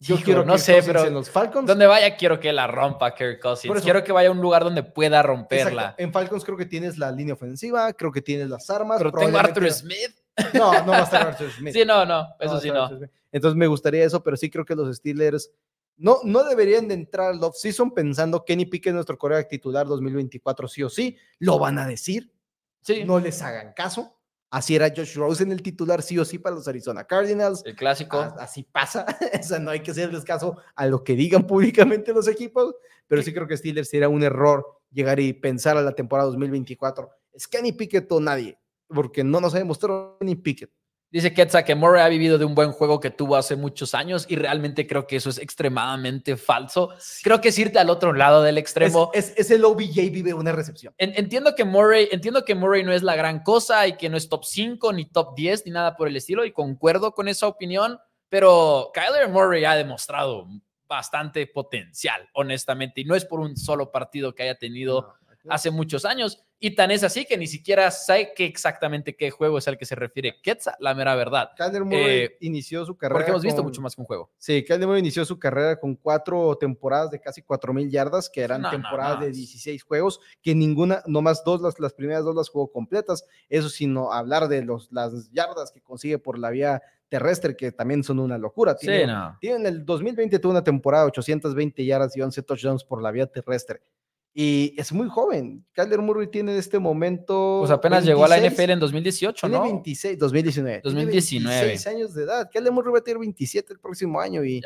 [0.00, 1.66] Yo quiero no sé, pero en los Falcons.
[1.66, 3.80] Donde vaya, quiero que la rompa Kirk Cousins.
[3.82, 5.94] Quiero que vaya a un lugar donde pueda romperla.
[5.98, 8.98] En Falcons creo que tienes la línea ofensiva, creo que tienes las armas.
[8.98, 10.14] Pero tengo Arthur Smith.
[10.52, 11.72] No, no va a estar Arthur Smith.
[11.72, 12.90] Sí, no, no, eso sí no.
[13.32, 15.50] Entonces me gustaría eso, pero sí creo que los Steelers
[15.96, 20.68] no, no deberían de entrar al off-season pensando Kenny Pickett es nuestro coreback titular 2024
[20.68, 21.16] sí o sí.
[21.38, 22.32] Lo van a decir.
[22.80, 23.04] Sí.
[23.04, 24.18] No les hagan caso.
[24.50, 27.62] Así era Josh Rosen el titular sí o sí para los Arizona Cardinals.
[27.64, 28.20] El clásico.
[28.38, 29.04] así pasa.
[29.40, 32.74] o sea, no hay que hacerles caso a lo que digan públicamente los equipos.
[33.06, 37.10] Pero sí creo que Steelers sería un error llegar y pensar a la temporada 2024.
[37.32, 38.58] ¿Es Kenny Pickett o nadie?
[38.86, 40.70] Porque no nos ha demostrado Kenny Pickett.
[41.14, 44.26] Dice Ketsa que Murray ha vivido de un buen juego que tuvo hace muchos años
[44.28, 46.90] y realmente creo que eso es extremadamente falso.
[47.22, 49.12] Creo que es irte al otro lado del extremo.
[49.14, 50.92] Es, es, el OBJ vive una recepción.
[50.98, 54.28] entiendo, que Murray, entiendo que Murray no es la gran cosa y que no es
[54.28, 58.00] top 5 ni top 10 ni nada por el estilo y concuerdo con esa opinión,
[58.28, 60.48] pero Kyler Murray ha demostrado
[60.88, 65.14] bastante potencial, honestamente, y no es por un solo partido que haya tenido
[65.48, 66.42] hace muchos años.
[66.64, 69.84] Y tan es así que ni siquiera sé qué exactamente qué juego es al que
[69.84, 71.50] se refiere Quetzal, la mera verdad.
[71.84, 73.18] Murray eh, inició su carrera.
[73.18, 74.30] Porque hemos visto mucho más que un juego.
[74.38, 78.40] Sí, Kyler Murray inició su carrera con cuatro temporadas de casi cuatro mil yardas, que
[78.40, 82.72] eran temporadas de 16 juegos, que ninguna, nomás dos, las, las primeras dos las jugó
[82.72, 83.26] completas.
[83.50, 88.02] Eso sin hablar de los, las yardas que consigue por la vía terrestre, que también
[88.02, 88.74] son una locura.
[88.74, 89.36] Tiene, sí, no.
[89.42, 93.26] en el 2020 tuvo una temporada de 820 yardas y 11 touchdowns por la vía
[93.26, 93.82] terrestre.
[94.36, 95.64] Y es muy joven.
[95.72, 97.58] Kyler Murray tiene en este momento.
[97.60, 99.62] Pues apenas llegó a la NFL en 2018, ¿no?
[99.62, 100.80] Tiene 26, 2019.
[100.82, 101.56] 2019.
[101.56, 102.50] Tiene 26 años de edad.
[102.52, 104.60] Kyler Murray va a tener 27 el próximo año y.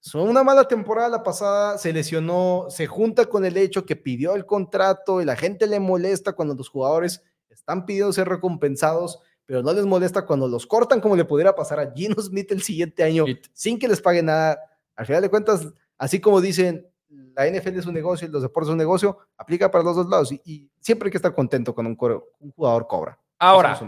[0.00, 4.34] Fue una mala temporada la pasada, se lesionó, se junta con el hecho que pidió
[4.34, 9.62] el contrato y la gente le molesta cuando los jugadores están pidiendo ser recompensados, pero
[9.62, 13.02] no les molesta cuando los cortan como le pudiera pasar a Gino Smith el siguiente
[13.02, 14.58] año sin que les pague nada.
[14.94, 16.86] Al final de cuentas, así como dicen,
[17.34, 20.08] la NFL es un negocio y los deportes es un negocio, aplica para los dos
[20.08, 23.18] lados y, siempre hay que estar contento cuando un, un jugador cobra.
[23.38, 23.78] Ahora,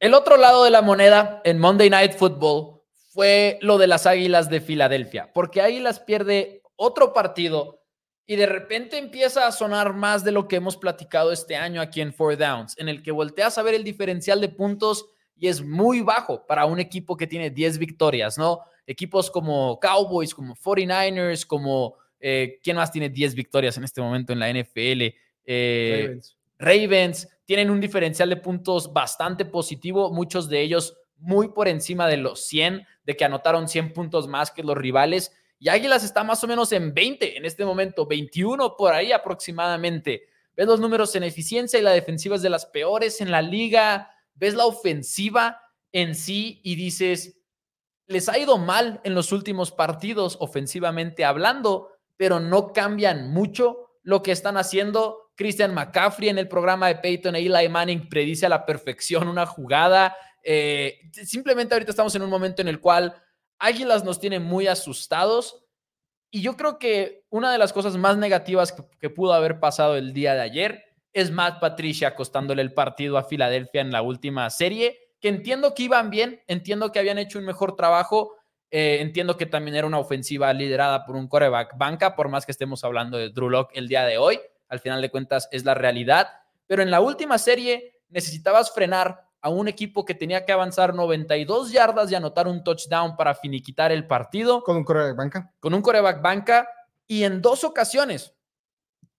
[0.00, 4.50] el otro lado de la moneda en Monday Night Football fue lo de las Águilas
[4.50, 7.84] de Filadelfia, porque Águilas pierde otro partido
[8.26, 12.00] y de repente empieza a sonar más de lo que hemos platicado este año aquí
[12.00, 15.62] en Four Downs, en el que volteas a ver el diferencial de puntos y es
[15.62, 18.60] muy bajo para un equipo que tiene 10 victorias, ¿no?
[18.86, 24.32] Equipos como Cowboys, como 49ers, como eh, ¿Quién más tiene 10 victorias en este momento
[24.32, 25.14] en la NFL?
[25.44, 26.36] Eh, Ravens.
[26.58, 32.16] Ravens tienen un diferencial de puntos bastante positivo, muchos de ellos muy por encima de
[32.16, 35.32] los 100, de que anotaron 100 puntos más que los rivales.
[35.58, 40.24] Y Águilas está más o menos en 20 en este momento, 21 por ahí aproximadamente.
[40.56, 44.10] Ves los números en eficiencia y la defensiva es de las peores en la liga.
[44.34, 45.60] Ves la ofensiva
[45.92, 47.38] en sí y dices,
[48.06, 54.22] les ha ido mal en los últimos partidos ofensivamente hablando, pero no cambian mucho lo
[54.22, 55.32] que están haciendo.
[55.36, 59.46] Christian McCaffrey en el programa de Peyton e Eli Manning predice a la perfección una
[59.46, 60.16] jugada.
[60.42, 63.14] Eh, simplemente ahorita estamos en un momento en el cual
[63.58, 65.64] Águilas nos tiene muy asustados.
[66.30, 69.96] Y yo creo que una de las cosas más negativas que, que pudo haber pasado
[69.96, 74.50] el día de ayer es Matt Patricia acostándole el partido a Filadelfia en la última
[74.50, 78.34] serie, que entiendo que iban bien, entiendo que habían hecho un mejor trabajo,
[78.76, 82.50] eh, entiendo que también era una ofensiva liderada por un coreback banca, por más que
[82.50, 85.74] estemos hablando de Drew Lock el día de hoy, al final de cuentas es la
[85.74, 86.26] realidad,
[86.66, 91.70] pero en la última serie necesitabas frenar a un equipo que tenía que avanzar 92
[91.70, 94.64] yardas y anotar un touchdown para finiquitar el partido.
[94.64, 95.52] Con un coreback banca.
[95.60, 96.68] Con un coreback banca.
[97.06, 98.34] Y en dos ocasiones,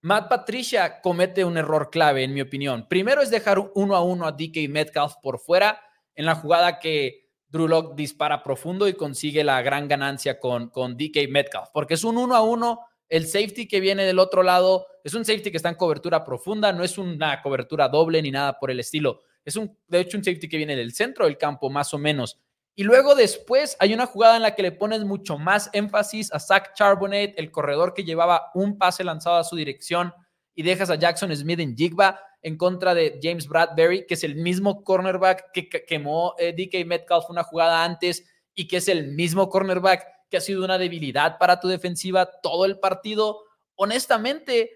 [0.02, 2.86] Matt Patricia comete un error clave, en mi opinión.
[2.88, 5.80] Primero es dejar uno a uno a DK Metcalf por fuera
[6.14, 10.96] en la jugada que Drew Lock dispara profundo y consigue la gran ganancia con, con
[10.96, 12.80] DK Metcalf, porque es un uno a uno.
[13.08, 16.72] El safety que viene del otro lado es un safety que está en cobertura profunda,
[16.72, 19.20] no es una cobertura doble ni nada por el estilo.
[19.44, 22.40] Es un, de hecho, un safety que viene del centro del campo, más o menos.
[22.74, 26.40] Y luego después hay una jugada en la que le pones mucho más énfasis a
[26.40, 30.12] Zach Charbonnet, el corredor que llevaba un pase lanzado a su dirección,
[30.56, 34.34] y dejas a Jackson Smith en Jigba en contra de James Bradbury, que es el
[34.36, 39.48] mismo cornerback que quemó eh, DK Metcalf una jugada antes y que es el mismo
[39.50, 43.44] cornerback que ha sido una debilidad para tu defensiva todo el partido.
[43.74, 44.70] Honestamente,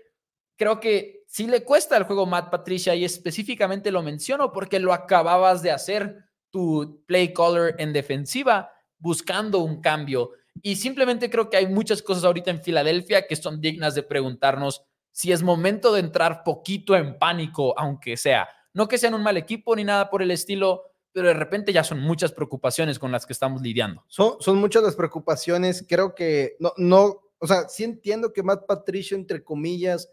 [0.56, 4.92] creo que sí le cuesta el juego Matt Patricia y específicamente lo menciono porque lo
[4.92, 10.32] acababas de hacer tu play caller en defensiva buscando un cambio.
[10.62, 14.84] Y simplemente creo que hay muchas cosas ahorita en Filadelfia que son dignas de preguntarnos
[15.12, 18.48] si es momento de entrar poquito en pánico, aunque sea.
[18.72, 21.82] No que sean un mal equipo ni nada por el estilo, pero de repente ya
[21.82, 24.04] son muchas preocupaciones con las que estamos lidiando.
[24.08, 25.84] Son, muchas las preocupaciones.
[25.88, 30.10] Creo que no, no, o sea, sí entiendo que Matt Patricio, entre comillas,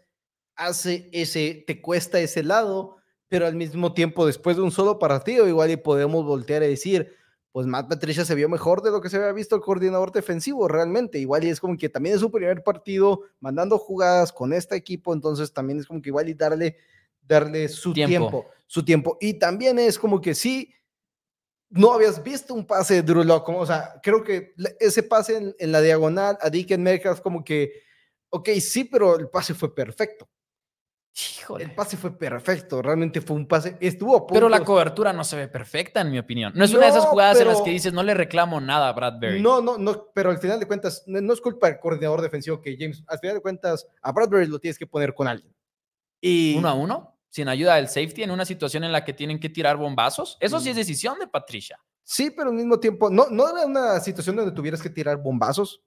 [0.56, 2.96] hace ese, te cuesta ese lado,
[3.28, 7.14] pero al mismo tiempo, después de un solo partido, igual y podemos voltear a decir,
[7.58, 10.68] pues Matt Patricia se vio mejor de lo que se había visto el coordinador defensivo,
[10.68, 11.18] realmente.
[11.18, 15.12] Igual y es como que también es su primer partido mandando jugadas con este equipo,
[15.12, 16.76] entonces también es como que igual y darle,
[17.20, 18.46] darle su tiempo.
[18.68, 19.18] su tiempo.
[19.20, 20.72] Y también es como que sí,
[21.68, 25.72] no habías visto un pase de Drew Locke, o sea, creo que ese pase en,
[25.72, 27.72] la diagonal a Dick Metcalf como que,
[28.28, 30.28] ok, sí, pero el pase fue perfecto.
[31.58, 35.48] El pase fue perfecto, realmente fue un pase, estuvo Pero la cobertura no se ve
[35.48, 36.52] perfecta, en mi opinión.
[36.54, 38.92] No es una de esas jugadas en las que dices, no le reclamo nada a
[38.92, 39.40] Bradbury.
[39.40, 42.76] No, no, no, pero al final de cuentas, no, es culpa del coordinador defensivo que
[42.78, 45.52] James, al final de cuentas, a Bradbury lo tienes que poner con alguien.
[46.20, 46.56] Y...
[46.56, 47.18] ¿Uno a uno?
[47.30, 50.36] Sin ayuda del safety en una situación en la que tienen que tirar bombazos.
[50.40, 50.78] Eso sí es mm.
[50.78, 51.80] decisión de Patricia.
[52.04, 55.82] Sí, pero al mismo tiempo, no, no era una situación donde tuvieras que tirar bombazos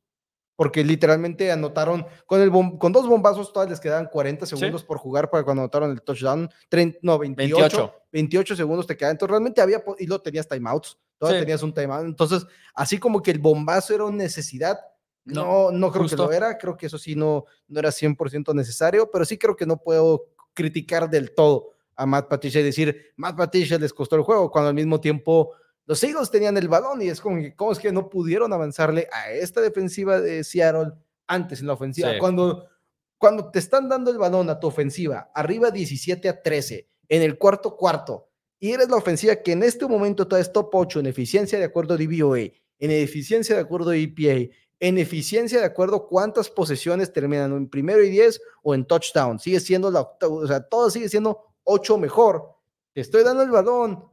[0.56, 5.30] porque literalmente anotaron con, el con dos bombazos, todas les quedaban 40 segundos por jugar
[5.30, 6.50] para cuando anotaron el touchdown,
[7.02, 11.64] no, 28, 28, segundos te quedan, entonces realmente había, y lo tenías timeouts, todavía tenías
[11.64, 14.80] un timeout, entonces así como que el bombazo era una necesidad,
[15.24, 19.10] no, no, creo que lo era, creo que eso sí no, no era 100% necesario,
[19.12, 23.38] pero sí creo que no puedo criticar del todo a Matt Patricia y decir, Matt
[23.38, 25.54] Patricia les costó el juego, cuando al mismo tiempo
[25.92, 29.10] los Eagles tenían el balón y es como que, ¿cómo es que no pudieron avanzarle
[29.12, 30.94] a esta defensiva de Seattle
[31.28, 32.14] antes en la ofensiva?
[32.18, 32.66] Cuando,
[33.18, 37.38] cuando te están dando el balón a tu ofensiva, arriba 17 a 13, en el
[37.38, 41.08] cuarto cuarto, y eres la ofensiva que en este momento todavía es top 8 en
[41.08, 44.50] eficiencia de acuerdo a DVOA, en eficiencia de acuerdo a EPA,
[44.80, 49.40] en eficiencia de acuerdo cuántas posesiones terminan en primero y 10 o en touchdown.
[49.40, 52.56] Sigue siendo la octava, o sea, todo sigue siendo 8 mejor.
[52.94, 54.10] Te estoy dando el balón,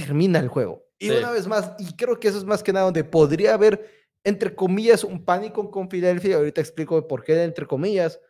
[0.00, 0.84] termina el juego.
[0.98, 3.88] Y una vez más, y creo que eso es más que nada donde podría haber,
[4.22, 6.36] entre comillas, un pánico con Filadelfia.
[6.36, 8.20] Ahorita explico por qué, entre comillas.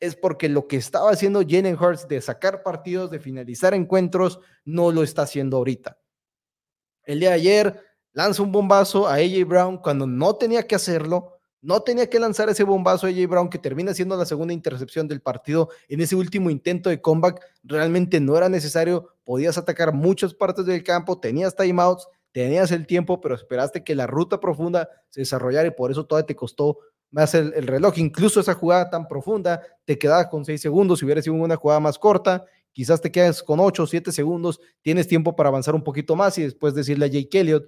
[0.00, 4.90] Es porque lo que estaba haciendo Jalen Hurts de sacar partidos, de finalizar encuentros, no
[4.92, 5.98] lo está haciendo ahorita.
[7.04, 11.35] El día de ayer lanza un bombazo a AJ Brown cuando no tenía que hacerlo
[11.66, 15.08] no tenía que lanzar ese bombazo a AJ Brown que termina siendo la segunda intercepción
[15.08, 17.44] del partido en ese último intento de comeback.
[17.64, 19.08] Realmente no era necesario.
[19.24, 24.06] Podías atacar muchas partes del campo, tenías timeouts, tenías el tiempo, pero esperaste que la
[24.06, 26.78] ruta profunda se desarrollara y por eso todavía te costó
[27.10, 27.98] más el, reloj.
[27.98, 31.00] Incluso esa jugada tan profunda te quedaba con seis segundos.
[31.00, 34.60] Si hubiera sido una jugada más corta, quizás te quedas con ocho o siete segundos.
[34.82, 37.64] Tienes tiempo para avanzar un poquito más y después decirle a Jake Elliott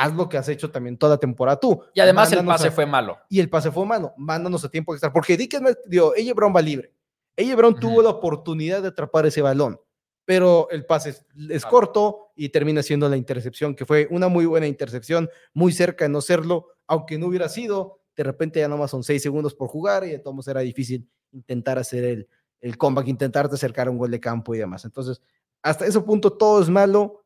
[0.00, 1.82] haz lo que has hecho también toda temporada tú.
[1.94, 3.18] Y además el pase fue malo.
[3.28, 4.14] Y el pase fue malo.
[4.16, 5.12] Mándanos a tiempo extra.
[5.12, 6.94] Porque Dickens me dio, ella Brown va libre.
[7.36, 9.78] Ella Brown tuvo la oportunidad de atrapar ese balón.
[10.30, 11.16] pero el pase
[11.50, 16.04] es, corto y termina siendo la intercepción, que fue una muy buena intercepción, muy cerca
[16.04, 19.68] de no serlo, aunque no hubiera sido, de repente ya nomás son seis segundos por
[19.68, 22.28] jugar y de todos era difícil intentar hacer el,
[22.60, 24.84] el comeback, intentarte acercar a un gol de campo y demás.
[24.84, 25.20] Entonces,
[25.62, 27.24] hasta ese punto todo es malo.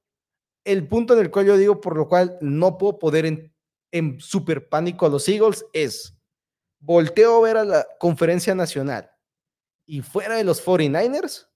[0.64, 3.54] El punto en el cual yo digo, por lo cual no puedo poder en,
[3.92, 6.16] en super pánico a los Eagles es,
[6.80, 9.10] volteo a ver a la conferencia nacional
[9.86, 11.48] y fuera de los 49ers,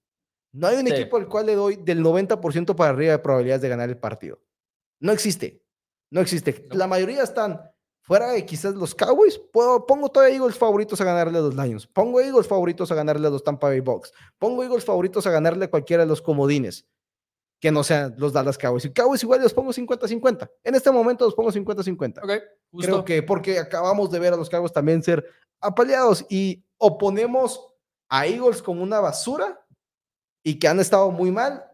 [0.53, 3.69] no hay un equipo al cual le doy del 90% para arriba de probabilidades de
[3.69, 4.41] ganar el partido.
[5.01, 5.63] No existe.
[6.11, 6.67] No existe.
[6.71, 7.61] La mayoría están
[8.01, 9.39] fuera de quizás los Cowboys.
[9.39, 11.87] Puedo, pongo todavía Eagles favoritos a ganarle a los Lions.
[11.87, 14.13] Pongo Eagles favoritos a ganarle a los Tampa Bay Bucks.
[14.39, 16.87] Pongo Eagles favoritos a ganarle a cualquiera de los comodines
[17.61, 18.85] que no sean los Dallas Cowboys.
[18.85, 20.51] Y Cowboys igual los pongo 50-50.
[20.65, 22.23] En este momento los pongo 50-50.
[22.23, 22.41] Okay,
[22.79, 25.25] Creo que porque acabamos de ver a los Cowboys también ser
[25.61, 27.75] apaleados y oponemos
[28.09, 29.61] a Eagles como una basura
[30.43, 31.65] y que han estado muy mal,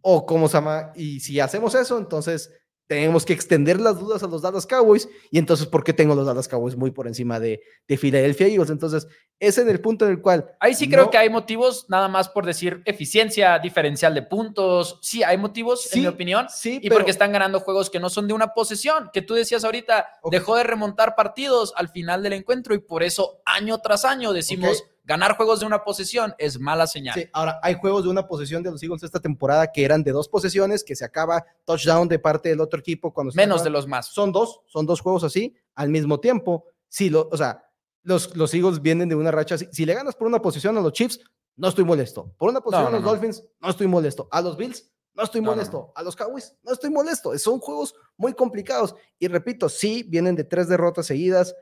[0.00, 2.50] o como se llama, y si hacemos eso, entonces
[2.88, 6.26] tenemos que extender las dudas a los Dallas Cowboys, y entonces, ¿por qué tengo los
[6.26, 8.70] Dallas Cowboys muy por encima de, de Philadelphia Eagles?
[8.70, 9.06] Entonces,
[9.38, 10.50] es en el punto en el cual...
[10.58, 15.22] Ahí sí creo que hay motivos, nada más por decir eficiencia, diferencial de puntos, sí,
[15.22, 18.32] hay motivos, en mi opinión, sí, y porque están ganando juegos que no son de
[18.32, 22.78] una posesión, que tú decías ahorita, dejó de remontar partidos al final del encuentro, y
[22.78, 27.14] por eso año tras año decimos ganar juegos de una posesión es mala señal.
[27.14, 30.12] Sí, ahora hay juegos de una posesión de los Eagles esta temporada que eran de
[30.12, 33.88] dos posesiones, que se acaba touchdown de parte del otro equipo cuando menos de los
[33.88, 34.08] más.
[34.08, 36.66] Son dos, son dos juegos así al mismo tiempo.
[36.88, 37.64] Sí, lo, o sea,
[38.02, 39.66] los, los Eagles vienen de una racha así.
[39.72, 41.20] Si le ganas por una posición a los Chiefs,
[41.56, 42.34] no estoy molesto.
[42.36, 44.28] Por una posición a los Dolphins, no estoy molesto.
[44.30, 45.90] A los Bills, no estoy molesto.
[45.96, 47.36] A los Cowboys, no estoy molesto.
[47.38, 48.94] Son juegos muy complicados.
[49.18, 51.56] Y repito, sí, vienen de tres derrotas seguidas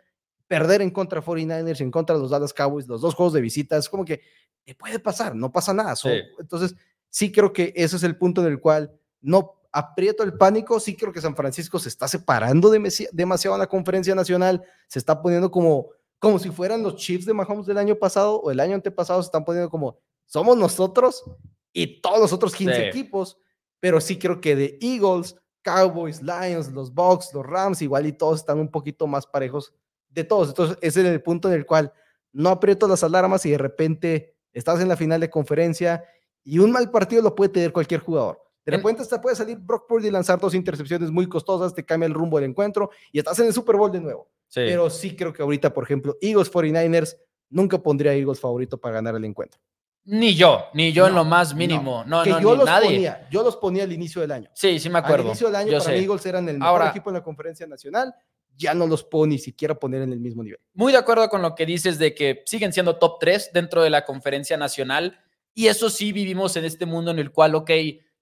[0.47, 3.77] perder en contra 49ers, en contra de los Dallas Cowboys, los dos juegos de visita,
[3.77, 4.21] es como que
[4.65, 5.95] te puede pasar, no pasa nada.
[6.39, 6.75] Entonces,
[7.09, 10.97] sí creo que ese es el punto en el cual no aprieto el pánico, sí
[10.97, 15.51] creo que San Francisco se está separando demasiado en la conferencia nacional, se está poniendo
[15.51, 19.23] como, como si fueran los Chiefs de Mahomes del año pasado o el año antepasado,
[19.23, 21.25] se están poniendo como, somos nosotros
[21.73, 23.39] y todos los otros 15 equipos,
[23.81, 28.41] pero sí creo que de Eagles, Cowboys, Lions, los Bucks, los Rams, igual y todos
[28.41, 29.75] están un poquito más parejos
[30.17, 30.49] de todos.
[30.49, 31.93] Entonces, ese es el punto en el cual
[32.33, 36.05] no aprieto las alarmas y de repente estás en la final de conferencia
[36.43, 38.43] y un mal partido lo puede tener cualquier jugador.
[38.65, 42.09] De repente hasta puede salir Brock Purdy y lanzar dos intercepciones muy costosas, te cambia
[42.09, 44.29] el rumbo del encuentro y estás en el Super Bowl de nuevo.
[44.53, 47.17] Pero sí creo que ahorita, por ejemplo, Eagles 49ers,
[47.51, 49.61] nunca pondría a Eagles favorito para ganar el encuentro.
[50.05, 52.05] Ni yo, ni yo en lo más mínimo.
[52.07, 52.89] No, no, yo los nadie.
[52.89, 54.51] Ponía, yo los ponía al inicio del año.
[54.55, 55.23] Sí, sí me acuerdo.
[55.23, 58.15] Al inicio del año para Eagles eran el mejor equipo en la conferencia nacional
[58.57, 60.59] ya no los puedo ni siquiera poner en el mismo nivel.
[60.75, 63.91] Muy de acuerdo con lo que dices de que siguen siendo top 3 dentro de
[63.91, 65.21] la conferencia nacional.
[65.55, 67.71] Y eso sí vivimos en este mundo en el cual, ok,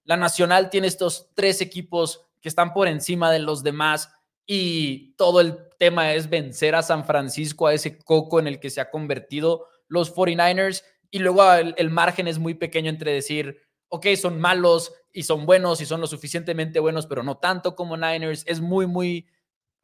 [0.03, 4.09] la nacional tiene estos tres equipos que están por encima de los demás
[4.45, 8.69] y todo el tema es vencer a San Francisco, a ese coco en el que
[8.69, 10.83] se ha convertido los 49ers.
[11.09, 15.45] Y luego el, el margen es muy pequeño entre decir, ok, son malos y son
[15.45, 18.43] buenos y son lo suficientemente buenos, pero no tanto como Niners.
[18.45, 19.27] Es muy, muy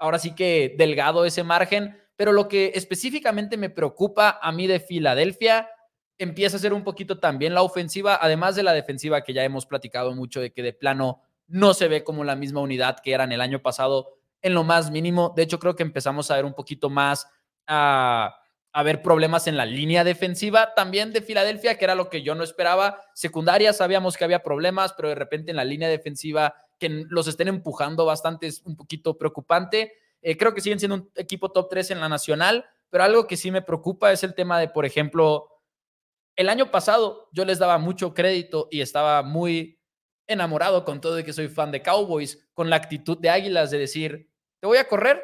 [0.01, 4.79] ahora sí que delgado ese margen, pero lo que específicamente me preocupa a mí de
[4.79, 5.69] Filadelfia
[6.17, 9.67] empieza a ser un poquito también la ofensiva, además de la defensiva que ya hemos
[9.67, 13.31] platicado mucho de que de plano no se ve como la misma unidad que eran
[13.31, 15.33] el año pasado en lo más mínimo.
[15.35, 17.27] De hecho, creo que empezamos a ver un poquito más
[17.67, 18.35] a,
[18.73, 22.33] a ver problemas en la línea defensiva también de Filadelfia, que era lo que yo
[22.33, 23.01] no esperaba.
[23.13, 27.47] Secundaria sabíamos que había problemas, pero de repente en la línea defensiva que los estén
[27.47, 29.93] empujando bastante es un poquito preocupante.
[30.23, 33.37] Eh, creo que siguen siendo un equipo top 3 en la nacional, pero algo que
[33.37, 35.47] sí me preocupa es el tema de, por ejemplo,
[36.35, 39.79] el año pasado yo les daba mucho crédito y estaba muy
[40.25, 43.77] enamorado con todo de que soy fan de Cowboys, con la actitud de Águilas de
[43.77, 45.23] decir, te voy a correr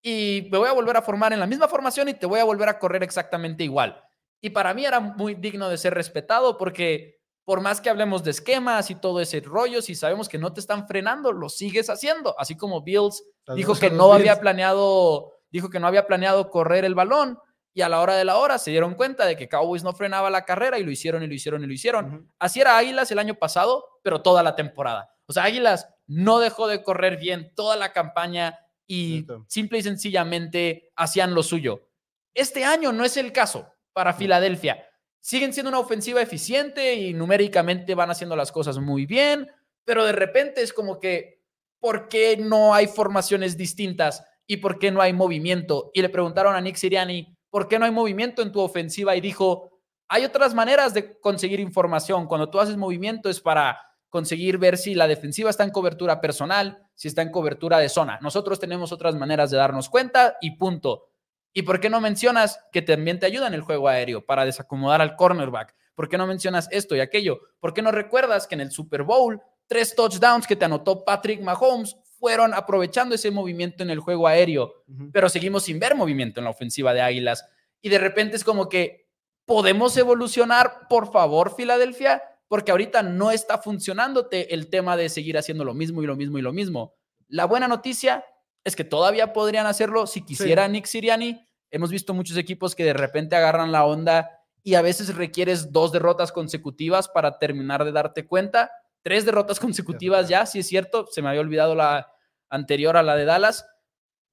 [0.00, 2.44] y me voy a volver a formar en la misma formación y te voy a
[2.44, 4.02] volver a correr exactamente igual.
[4.40, 8.30] Y para mí era muy digno de ser respetado porque por más que hablemos de
[8.30, 12.34] esquemas y todo ese rollo, si sabemos que no te están frenando, lo sigues haciendo.
[12.38, 13.22] Así como Bills
[13.54, 17.38] dijo que no había planeado, dijo que no había planeado correr el balón
[17.74, 20.30] y a la hora de la hora se dieron cuenta de que Cowboys no frenaba
[20.30, 22.32] la carrera y lo hicieron y lo hicieron y lo hicieron.
[22.38, 25.10] Así era Águilas el año pasado, pero toda la temporada.
[25.26, 30.92] O sea, Águilas no dejó de correr bien toda la campaña y simple y sencillamente
[30.96, 31.90] hacían lo suyo.
[32.32, 34.86] Este año no es el caso para Filadelfia
[35.24, 39.50] siguen siendo una ofensiva eficiente y numéricamente van haciendo las cosas muy bien,
[39.82, 41.40] pero de repente es como que,
[41.80, 44.22] ¿por qué no hay formaciones distintas?
[44.46, 45.90] ¿Y por qué no hay movimiento?
[45.94, 49.16] Y le preguntaron a Nick Siriani, ¿por qué no hay movimiento en tu ofensiva?
[49.16, 52.26] Y dijo, hay otras maneras de conseguir información.
[52.26, 56.86] Cuando tú haces movimiento es para conseguir ver si la defensiva está en cobertura personal,
[56.94, 58.18] si está en cobertura de zona.
[58.20, 61.13] Nosotros tenemos otras maneras de darnos cuenta y punto.
[61.54, 65.00] ¿Y por qué no mencionas que también te ayuda en el juego aéreo para desacomodar
[65.00, 65.74] al cornerback?
[65.94, 67.40] ¿Por qué no mencionas esto y aquello?
[67.60, 71.40] ¿Por qué no recuerdas que en el Super Bowl tres touchdowns que te anotó Patrick
[71.40, 76.44] Mahomes fueron aprovechando ese movimiento en el juego aéreo, pero seguimos sin ver movimiento en
[76.44, 77.46] la ofensiva de Águilas?
[77.80, 79.08] Y de repente es como que
[79.46, 85.64] podemos evolucionar, por favor, Filadelfia porque ahorita no está funcionándote el tema de seguir haciendo
[85.64, 86.94] lo mismo y lo mismo y lo mismo.
[87.28, 88.24] La buena noticia
[88.64, 91.46] es que todavía podrían hacerlo si quisiera Nick Siriani.
[91.70, 94.30] Hemos visto muchos equipos que de repente agarran la onda
[94.62, 98.70] y a veces requieres dos derrotas consecutivas para terminar de darte cuenta.
[99.02, 102.10] Tres derrotas consecutivas ya, si es cierto, se me había olvidado la
[102.48, 103.66] anterior a la de Dallas.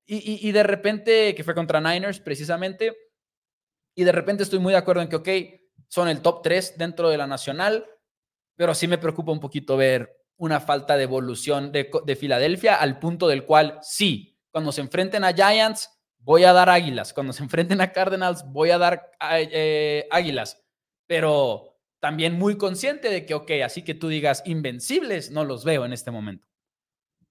[0.06, 2.96] Y, y de repente, que fue contra Niners precisamente,
[3.96, 5.30] y de repente estoy muy de acuerdo en que, ok,
[5.88, 7.86] son el top 3 dentro de la nacional,
[8.56, 13.28] pero sí me preocupa un poquito ver una falta de evolución de, Filadelfia al punto
[13.28, 17.80] del cual sí, cuando se enfrenten a Giants, voy a dar águilas, cuando se enfrenten
[17.80, 20.60] a Cardinals, voy a dar eh, águilas,
[21.06, 25.86] pero también muy consciente de que, ok, así que tú digas invencibles, no los veo
[25.86, 26.48] en este momento.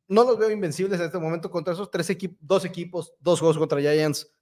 [0.06, 3.58] No los veo invencibles en este momento contra esos tres equipos, dos equipos, dos juegos
[3.58, 4.32] contra Giants.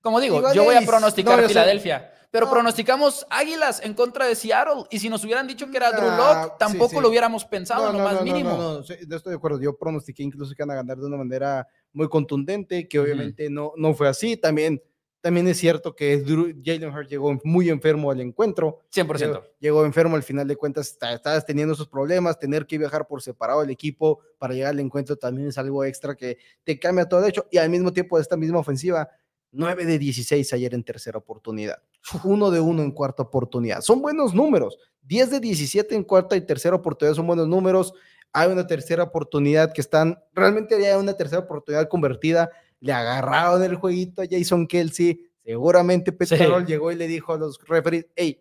[0.00, 2.12] Como digo, yo voy a pronosticar Filadelfia.
[2.30, 4.84] Pero pronosticamos Águilas en contra de Seattle.
[4.90, 8.04] Y si nos hubieran dicho que era Drew Locke, tampoco lo hubiéramos pensado, no, lo
[8.04, 8.50] más mínimo.
[8.50, 9.60] No, no, estoy de acuerdo.
[9.60, 13.72] Yo pronostiqué incluso que van a ganar de una manera muy contundente, que obviamente no,
[13.76, 14.36] no fue así.
[14.36, 14.80] También,
[15.20, 16.22] también es cierto que
[16.64, 18.78] Jalen Hurts llegó muy enfermo al encuentro.
[18.94, 19.42] 100%.
[19.58, 23.62] Llegó, enfermo al final de cuentas, estabas teniendo esos problemas, tener que viajar por separado
[23.62, 27.22] el equipo para llegar al encuentro también es algo extra que te cambia todo.
[27.22, 29.08] De hecho, y al mismo tiempo, esta misma ofensiva
[29.52, 31.82] 9 de 16 ayer en tercera oportunidad,
[32.24, 33.80] 1 de 1 en cuarta oportunidad.
[33.80, 34.78] Son buenos números.
[35.02, 37.92] 10 de 17 en cuarta y tercera oportunidad son buenos números.
[38.32, 42.50] Hay una tercera oportunidad que están, realmente ya una tercera oportunidad convertida.
[42.78, 45.26] Le agarraron el jueguito a Jason Kelsey.
[45.44, 46.36] Seguramente Pete
[46.66, 48.40] llegó y le dijo a los referees, hey,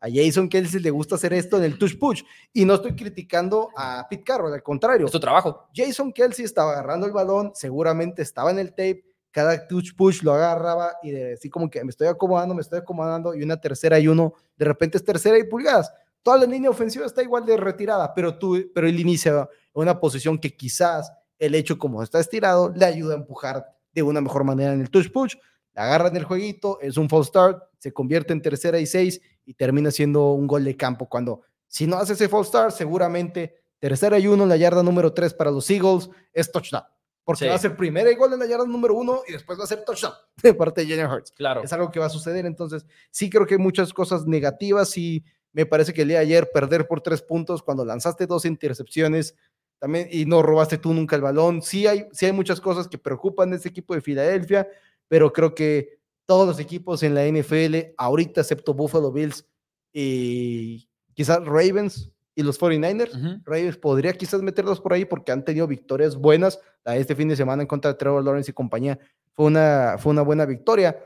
[0.00, 2.22] a Jason Kelsey le gusta hacer esto en el touch push.
[2.52, 5.06] Y no estoy criticando a Pete Carroll, al contrario.
[5.06, 5.68] Es su trabajo.
[5.74, 10.32] Jason Kelsey estaba agarrando el balón, seguramente estaba en el tape, cada touch push lo
[10.32, 13.98] agarraba y de, así como que me estoy acomodando, me estoy acomodando y una tercera
[13.98, 15.92] y uno, de repente es tercera y pulgadas.
[16.22, 20.00] Toda la línea ofensiva está igual de retirada, pero, tú, pero él inicia en una
[20.00, 24.44] posición que quizás el hecho como está estirado le ayuda a empujar de una mejor
[24.44, 25.36] manera en el touch push.
[25.74, 29.20] La agarra en el jueguito, es un false start, se convierte en tercera y seis
[29.44, 31.08] y termina siendo un gol de campo.
[31.08, 35.32] Cuando si no hace ese false start, seguramente tercera y uno, la yarda número tres
[35.32, 36.82] para los Eagles es touchdown
[37.28, 39.66] porque va a ser primera igual en la yarda número uno y después va a
[39.66, 41.30] ser touchdown de parte de Jalen Hurts.
[41.32, 41.62] Claro.
[41.62, 45.22] Es algo que va a suceder, entonces sí creo que hay muchas cosas negativas y
[45.52, 49.34] me parece que el día de ayer perder por tres puntos cuando lanzaste dos intercepciones
[49.78, 52.96] también y no robaste tú nunca el balón, sí hay, sí hay muchas cosas que
[52.96, 54.66] preocupan de este equipo de Filadelfia,
[55.06, 59.46] pero creo que todos los equipos en la NFL, ahorita excepto Buffalo Bills
[59.92, 63.42] y quizás Ravens, y los 49ers.
[63.44, 66.60] Ravens podría quizás meterlos por ahí porque han tenido victorias buenas.
[66.84, 68.96] este fin de semana en contra de Trevor Lawrence y compañía
[69.34, 70.96] fue una, fue una buena victoria.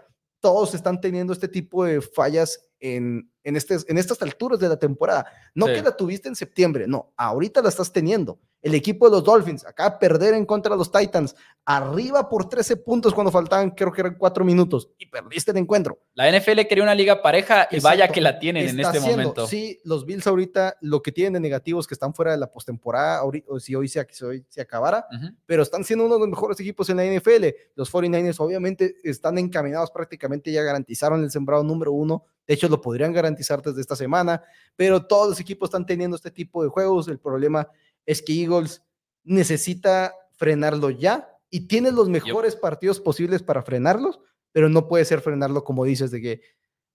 [0.41, 4.77] Todos están teniendo este tipo de fallas en, en, este, en estas alturas de la
[4.77, 5.25] temporada.
[5.55, 9.25] No que la tuviste en septiembre, no, ahorita la estás teniendo el equipo de los
[9.25, 11.35] Dolphins, acá perder en contra de los Titans,
[11.65, 15.99] arriba por 13 puntos cuando faltaban, creo que eran 4 minutos, y perdiste el encuentro.
[16.15, 19.47] La NFL quería una liga pareja y vaya que la tienen en este momento.
[19.47, 23.23] Sí, los Bills ahorita lo que tienen de negativos que están fuera de la postemporada,
[23.59, 25.07] si hoy se, hoy se acabara,
[25.45, 27.47] pero están siendo uno de los mejores equipos en la NFL.
[27.75, 32.81] Los 49ers obviamente están encaminados prácticamente, ya garantizaron el sembrado número uno, de hecho lo
[32.81, 34.43] podrían garantizar desde esta semana,
[34.77, 37.09] pero todos los equipos están teniendo este tipo de juegos.
[37.09, 37.69] El problema
[38.07, 38.83] es que Eagles
[39.25, 44.21] necesita frenarlo ya y tiene los mejores partidos posibles para frenarlos,
[44.53, 46.41] pero no puede ser frenarlo como dices de que,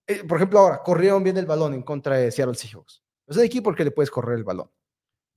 [0.08, 3.03] eh, por ejemplo, ahora corrieron bien el balón en contra de Seattle Seahawks.
[3.28, 4.70] Es un equipo porque le puedes correr el balón.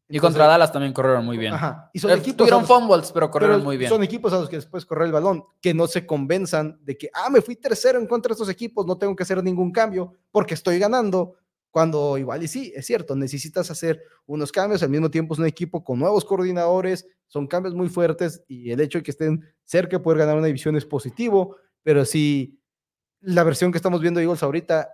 [0.08, 1.54] y contra Dallas también corrieron muy bien.
[1.54, 1.90] Ajá.
[1.92, 3.90] Y son eh, equipos tuvieron fumbles, pero corrieron muy bien.
[3.90, 7.10] Son equipos a los que después correr el balón, que no se convenzan de que,
[7.14, 10.14] ah, me fui tercero en contra de estos equipos, no tengo que hacer ningún cambio
[10.32, 11.36] porque estoy ganando
[11.70, 15.46] cuando igual y sí, es cierto, necesitas hacer unos cambios, al mismo tiempo es un
[15.46, 19.98] equipo con nuevos coordinadores, son cambios muy fuertes y el hecho de que estén cerca
[19.98, 22.60] de poder ganar una división es positivo, pero si
[23.20, 24.90] la versión que estamos viendo de Eagles ahorita,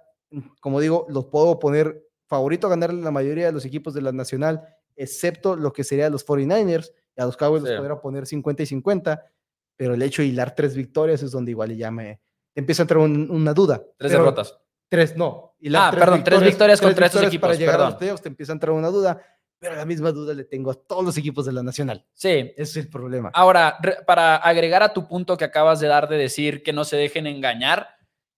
[0.61, 4.13] como digo, los puedo poner favorito a ganar la mayoría de los equipos de la
[4.13, 4.63] Nacional,
[4.97, 8.67] excepto lo que sería los 49ers, y a los Cowboys los podría poner 50 y
[8.67, 9.33] 50,
[9.77, 12.21] pero el hecho de hilar tres victorias es donde igual ya me
[12.55, 13.83] empieza a entrar una duda.
[13.97, 14.59] Tres derrotas
[14.89, 15.55] Tres, no.
[15.59, 17.49] Y ah, perdón, tres victorias contra estos equipos.
[17.49, 19.21] Para llegar a los playoffs te empieza a entrar una duda,
[19.59, 22.07] pero la misma duda le tengo a todos los equipos de la Nacional.
[22.13, 22.53] Sí.
[22.57, 23.31] Ese es el problema.
[23.35, 26.97] Ahora, para agregar a tu punto que acabas de dar de decir que no se
[26.97, 27.89] dejen engañar,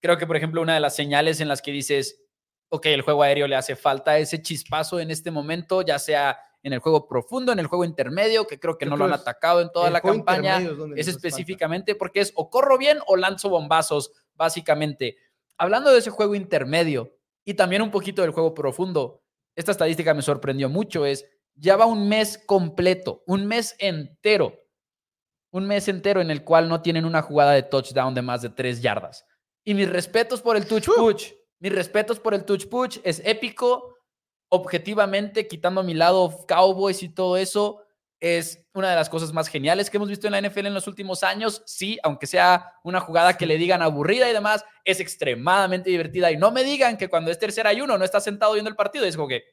[0.01, 2.23] creo que, por ejemplo, una de las señales en las que dices,
[2.71, 6.73] ok, el juego aéreo le hace falta ese chispazo en este momento, ya sea en
[6.73, 9.71] el juego profundo, en el juego intermedio, que creo que no lo han atacado en
[9.71, 10.61] toda la campaña.
[10.97, 15.17] Es, específicamente porque es o corro bien o lanzo bombazos, básicamente.
[15.59, 19.23] Hablando de ese juego intermedio y también un poquito del juego profundo,
[19.57, 24.55] esta estadística me sorprendió mucho, es ya va un mes completo, un mes entero,
[25.51, 28.51] un mes entero en el cual no tienen una jugada de touchdown de más de
[28.51, 29.27] tres yardas.
[29.65, 33.97] Y mis respetos por el touch push, mis respetos por el touch push, es épico,
[34.49, 37.83] objetivamente, quitando a mi lado Cowboys y todo eso,
[38.21, 40.87] es una de las cosas más geniales que hemos visto en la NFL en los
[40.87, 41.63] últimos años.
[41.67, 46.31] Sí, aunque sea una jugada que le digan aburrida y demás, es extremadamente divertida.
[46.31, 48.77] Y no me digan que cuando es tercera y uno no está sentado viendo el
[48.77, 49.45] partido, es como que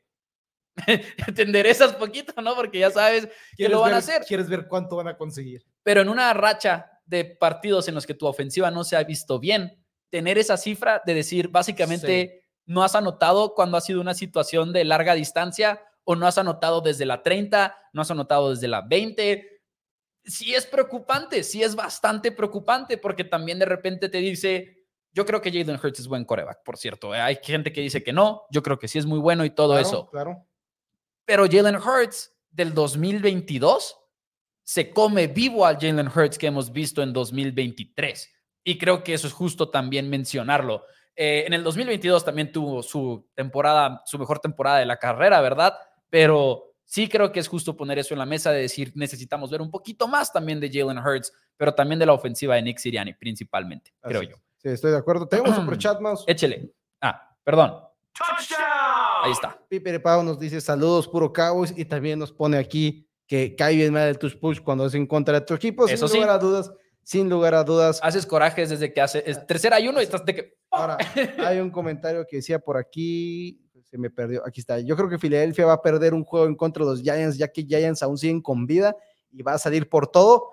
[1.35, 2.55] te enderezas poquito, ¿no?
[2.55, 4.23] Porque ya sabes que lo van a hacer.
[4.23, 5.63] Quieres ver cuánto van a conseguir.
[5.83, 9.39] Pero en una racha de partidos en los que tu ofensiva no se ha visto
[9.39, 14.73] bien, tener esa cifra de decir básicamente no has anotado cuando ha sido una situación
[14.73, 18.81] de larga distancia o no has anotado desde la 30, no has anotado desde la
[18.81, 19.61] 20.
[20.23, 25.41] Sí es preocupante, sí es bastante preocupante porque también de repente te dice, yo creo
[25.41, 27.13] que Jalen Hurts es buen coreback, por cierto.
[27.13, 27.19] ¿eh?
[27.19, 29.77] Hay gente que dice que no, yo creo que sí es muy bueno y todo
[29.77, 30.09] eso.
[30.09, 30.45] Claro.
[31.25, 33.97] Pero Jalen Hurts del 2022
[34.63, 38.31] se come vivo al Jalen Hurts que hemos visto en 2023.
[38.63, 40.85] Y creo que eso es justo también mencionarlo.
[41.15, 45.77] Eh, en el 2022 también tuvo su temporada, su mejor temporada de la carrera, ¿verdad?
[46.09, 49.61] Pero sí creo que es justo poner eso en la mesa de decir necesitamos ver
[49.61, 53.13] un poquito más también de Jalen Hurts, pero también de la ofensiva de Nick Siriani
[53.13, 54.35] principalmente, creo yo.
[54.57, 55.27] Sí, estoy de acuerdo.
[55.27, 56.23] Tenemos un chat más.
[56.27, 56.71] Échele.
[57.01, 57.73] Ah, perdón.
[59.23, 59.59] Ahí está.
[59.67, 63.93] Piper Pau nos dice saludos, puro Cowboys, y también nos pone aquí que cae bien
[63.93, 65.87] mal el touch push cuando es en contra de tu equipo.
[65.87, 66.71] Eso sin lugar a dudas,
[67.03, 67.99] sin lugar a dudas.
[68.03, 70.57] Haces corajes desde que hace es tercera y uno y estás de que.
[70.71, 70.97] Ahora,
[71.39, 73.64] hay un comentario que decía por aquí,
[73.95, 74.79] se me perdió, aquí está.
[74.81, 77.47] Yo creo que Filadelfia va a perder un juego en contra de los Giants, ya
[77.47, 78.93] que Giants aún siguen con vida
[79.31, 80.51] y va a salir por todo.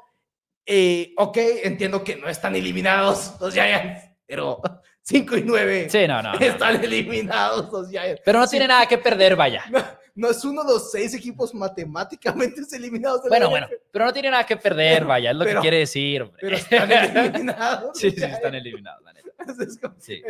[0.65, 4.61] Eh, ok, entiendo que no están eliminados los Giants, pero
[5.03, 8.23] 5 y 9 sí, no, no, están eliminados los Giants.
[8.25, 9.65] Pero no tiene nada que perder, vaya.
[10.15, 13.23] No, es uno de los seis equipos matemáticamente eliminados.
[13.23, 16.31] De bueno, bueno, pero no tiene nada que perder, vaya, es lo que quiere decir.
[16.39, 17.99] Pero están eliminados.
[17.99, 19.95] sí, sí, están eliminados, la neta.
[19.99, 20.23] sí.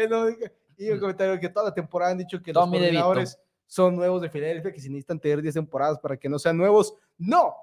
[0.86, 4.28] Y un comentario que toda la temporada han dicho que los coordinadores son nuevos de
[4.28, 6.94] Filadelfia, que si necesitan tener 10 temporadas para que no sean nuevos.
[7.16, 7.54] No,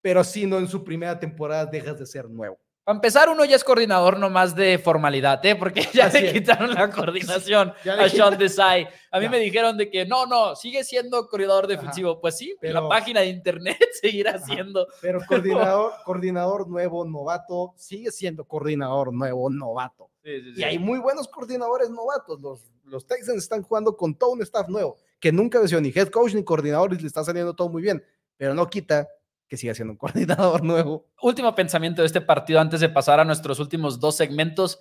[0.00, 2.58] pero si no en su primera temporada dejas de ser nuevo.
[2.84, 5.56] Para empezar, uno ya es coordinador nomás de formalidad, ¿eh?
[5.56, 8.86] porque ya le quitaron la coordinación a Sean Desai.
[9.10, 12.20] A mí me dijeron de que no, no, sigue siendo coordinador defensivo.
[12.20, 14.86] Pues sí, pero la página de internet seguirá siendo.
[15.00, 20.10] Pero coordinador, coordinador nuevo, novato, sigue siendo coordinador nuevo, novato.
[20.24, 22.40] Y hay muy buenos coordinadores novatos.
[22.40, 25.90] Los, los Texans están jugando con todo un staff nuevo, que nunca ha sido ni
[25.94, 28.02] head coach ni coordinador y le está saliendo todo muy bien.
[28.36, 29.08] Pero no quita
[29.46, 31.06] que siga siendo un coordinador nuevo.
[31.22, 34.80] Último pensamiento de este partido antes de pasar a nuestros últimos dos segmentos.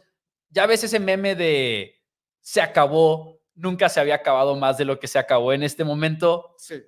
[0.49, 2.01] Ya ves ese meme de
[2.39, 6.55] se acabó, nunca se había acabado más de lo que se acabó en este momento.
[6.57, 6.83] Sí.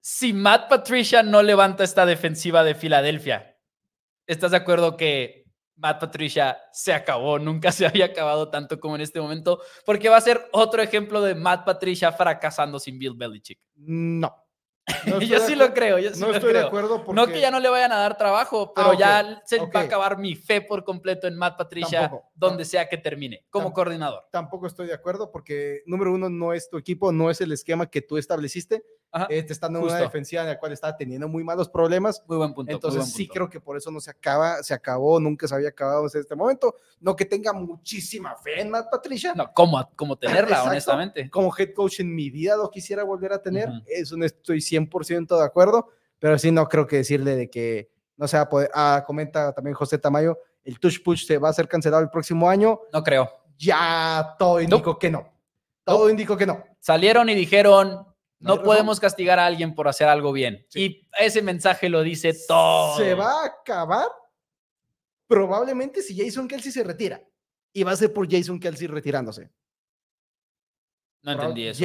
[0.00, 3.58] Si Matt Patricia no levanta esta defensiva de Filadelfia,
[4.26, 5.39] ¿estás de acuerdo que
[5.80, 9.60] Matt Patricia se acabó, nunca se había acabado tanto como en este momento?
[9.84, 13.58] Porque va a ser otro ejemplo de Matt Patricia fracasando sin Bill Belichick.
[13.76, 14.34] No.
[15.28, 17.68] yo sí lo creo, yo sí no estoy de acuerdo No que ya no le
[17.68, 21.26] vayan a dar trabajo, pero ah, ya se va a acabar mi fe por completo
[21.26, 24.24] en Matt Patricia, donde sea que termine, como coordinador.
[24.30, 27.86] Tampoco estoy de acuerdo porque, número uno, no es tu equipo, no es el esquema
[27.86, 28.82] que tú estableciste.
[29.28, 32.22] Eh, te están en una defensiva en la cual está teniendo muy malos problemas.
[32.28, 32.72] Muy buen punto.
[32.72, 36.02] Entonces sí creo que por eso no se acaba, se acabó, nunca se había acabado
[36.02, 36.76] en este momento.
[37.00, 39.34] No que tenga muchísima fe en Matt Patricia.
[39.34, 41.28] No, ¿cómo, cómo tenerla, honestamente?
[41.28, 43.68] Como head coach en mi vida lo quisiera volver a tener.
[43.86, 48.28] Eso no estoy 100% de acuerdo, pero sí no creo que decirle de que no
[48.28, 48.70] se va a poder.
[48.74, 52.48] Ah, comenta también José Tamayo, el touch push se va a ser cancelado el próximo
[52.48, 52.80] año.
[52.92, 53.30] No creo.
[53.56, 55.32] Ya todo indicó que no.
[55.84, 56.64] Todo indicó que no.
[56.78, 58.06] Salieron y dijeron,
[58.38, 60.66] no, podemos castigar a alguien por hacer algo bien.
[60.74, 62.96] Y ese mensaje lo dice todo.
[62.96, 64.08] Se va a acabar
[65.26, 67.22] probablemente si Jason Kelsey se retira.
[67.72, 69.50] Y va a ser por Jason Kelsey retirándose.
[71.22, 71.84] No entendí eso.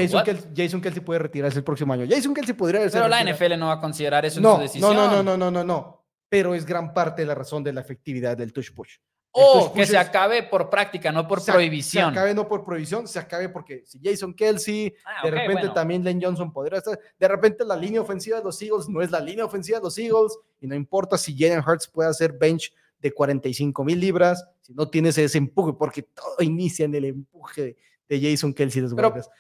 [0.56, 2.06] Jason, Kelsey, puede retirarse el próximo año.
[2.10, 4.96] Jason Kelsey podría Pero la NFL no va a considerar eso no, en su decisión.
[4.96, 6.06] No, no, no, no, no, no, no.
[6.30, 8.98] Pero es gran parte de la razón de la efectividad del touch push.
[9.38, 12.06] O que se acabe por práctica, no por prohibición.
[12.06, 16.06] Se acabe no por prohibición, se acabe porque si Jason Kelsey, ah, de repente también
[16.06, 19.20] Lane Johnson podría estar, de repente la línea ofensiva de los Eagles no es la
[19.20, 23.12] línea ofensiva de los Eagles y no importa si Jalen Hurts puede hacer bench de
[23.12, 27.76] 45 mil libras, si no tienes ese empuje, porque todo inicia en el empuje
[28.08, 28.94] de Jason Kelsey los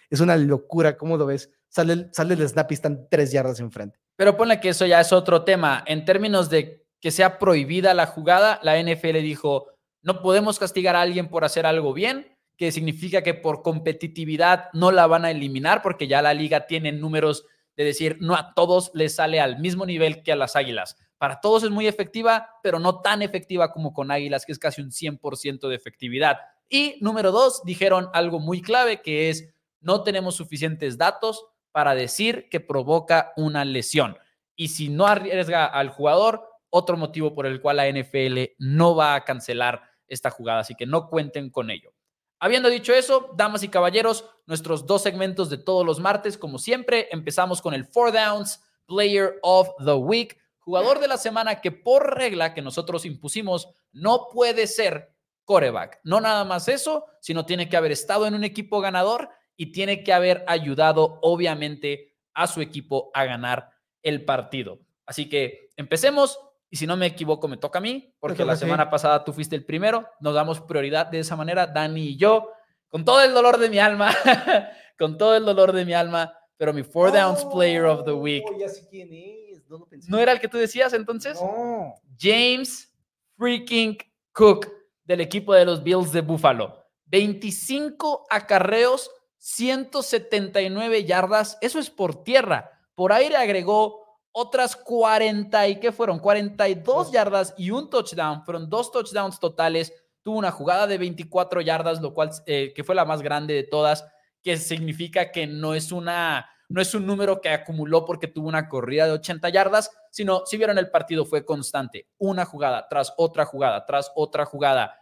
[0.10, 1.52] Es una locura, ¿cómo lo ves?
[1.70, 4.00] Sale, sale el snap y están tres yardas enfrente.
[4.16, 5.84] Pero ponle que eso ya es otro tema.
[5.86, 9.68] En términos de que sea prohibida la jugada, la NFL dijo,
[10.02, 14.92] no podemos castigar a alguien por hacer algo bien, que significa que por competitividad no
[14.92, 17.46] la van a eliminar porque ya la liga tiene números
[17.76, 20.96] de decir, no a todos les sale al mismo nivel que a las águilas.
[21.18, 24.82] Para todos es muy efectiva, pero no tan efectiva como con águilas, que es casi
[24.82, 26.38] un 100% de efectividad.
[26.70, 32.48] Y número dos, dijeron algo muy clave, que es, no tenemos suficientes datos para decir
[32.50, 34.18] que provoca una lesión.
[34.56, 39.16] Y si no arriesga al jugador, otro motivo por el cual la NFL no va
[39.16, 41.94] a cancelar esta jugada, así que no cuenten con ello.
[42.40, 47.08] Habiendo dicho eso, damas y caballeros, nuestros dos segmentos de todos los martes, como siempre,
[47.12, 52.16] empezamos con el Four Downs Player of the Week, jugador de la semana que por
[52.16, 55.15] regla que nosotros impusimos no puede ser
[55.46, 56.00] coreback.
[56.04, 60.04] No nada más eso, sino tiene que haber estado en un equipo ganador y tiene
[60.04, 63.70] que haber ayudado, obviamente, a su equipo a ganar
[64.02, 64.80] el partido.
[65.06, 66.40] Así que empecemos.
[66.70, 69.56] Y si no me equivoco, me toca a mí, porque la semana pasada tú fuiste
[69.56, 70.10] el primero.
[70.20, 72.52] Nos damos prioridad de esa manera, Dani y yo,
[72.90, 74.12] con todo el dolor de mi alma,
[74.98, 78.44] con todo el dolor de mi alma, pero mi Four Downs Player of the Week.
[78.60, 79.64] Ya sé quién es.
[79.70, 80.12] No, lo pensé.
[80.12, 81.40] ¿No era el que tú decías entonces?
[81.40, 81.94] No.
[82.20, 82.94] James
[83.38, 83.98] freaking
[84.34, 84.68] Cook
[85.06, 86.84] del equipo de los Bills de Buffalo.
[87.06, 91.58] 25 acarreos, 179 yardas.
[91.62, 92.72] Eso es por tierra.
[92.96, 94.06] Por aire agregó
[94.38, 99.94] otras 40 y qué fueron 42 yardas y un touchdown, fueron dos touchdowns totales,
[100.24, 103.64] tuvo una jugada de 24 yardas, lo cual eh, que fue la más grande de
[103.64, 104.06] todas,
[104.44, 108.68] que significa que no es una no es un número que acumuló porque tuvo una
[108.70, 113.46] corrida de 80 yardas, sino si vieron el partido fue constante, una jugada tras otra
[113.46, 114.96] jugada, tras otra jugada.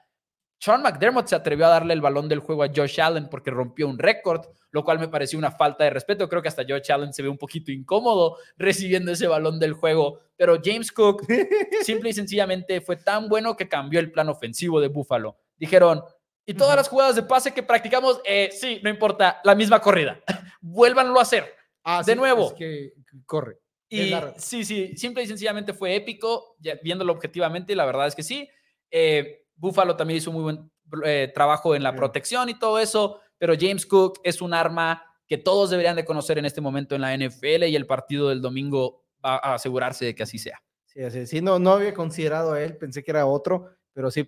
[0.64, 3.86] Sean McDermott se atrevió a darle el balón del juego a Josh Allen porque rompió
[3.86, 6.30] un récord, lo cual me pareció una falta de respeto.
[6.30, 10.22] Creo que hasta Josh Allen se ve un poquito incómodo recibiendo ese balón del juego.
[10.38, 11.26] Pero James Cook
[11.84, 15.38] simple y sencillamente fue tan bueno que cambió el plan ofensivo de Buffalo.
[15.58, 16.02] Dijeron,
[16.46, 20.20] y todas las jugadas de pase que practicamos, eh, sí, no importa, la misma corrida.
[20.62, 21.54] Vuélvanlo a hacer.
[21.84, 22.48] Ah, de nuevo.
[22.48, 22.94] Es que
[23.26, 23.60] corre.
[23.90, 28.50] Y sí, sí, simple y sencillamente fue épico, viéndolo objetivamente, la verdad es que sí.
[28.90, 30.72] Eh, Buffalo también hizo muy buen
[31.06, 35.38] eh, trabajo en la protección y todo eso, pero James Cook es un arma que
[35.38, 39.04] todos deberían de conocer en este momento en la NFL y el partido del domingo
[39.24, 40.62] va a asegurarse de que así sea.
[40.86, 44.28] Sí, así, sí no, no había considerado a él, pensé que era otro, pero sí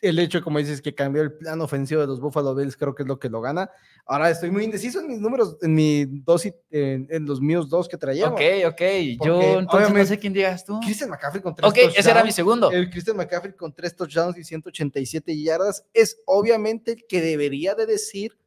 [0.00, 3.02] el hecho, como dices, que cambió el plan ofensivo de los Buffalo Bills, creo que
[3.02, 3.70] es lo que lo gana.
[4.04, 7.88] Ahora estoy muy indeciso en mis números, en mi dos y, en, los míos dos
[7.88, 8.28] que traía.
[8.28, 8.82] Ok, ok.
[9.24, 10.78] Yo entonces no sé quién digas tú.
[10.80, 12.70] Christian McCaffrey con tres Ok, ese era mi segundo.
[12.70, 17.86] El Christian McCaffrey con tres touchdowns y 187 yardas es obviamente el que debería de
[17.86, 18.38] decir,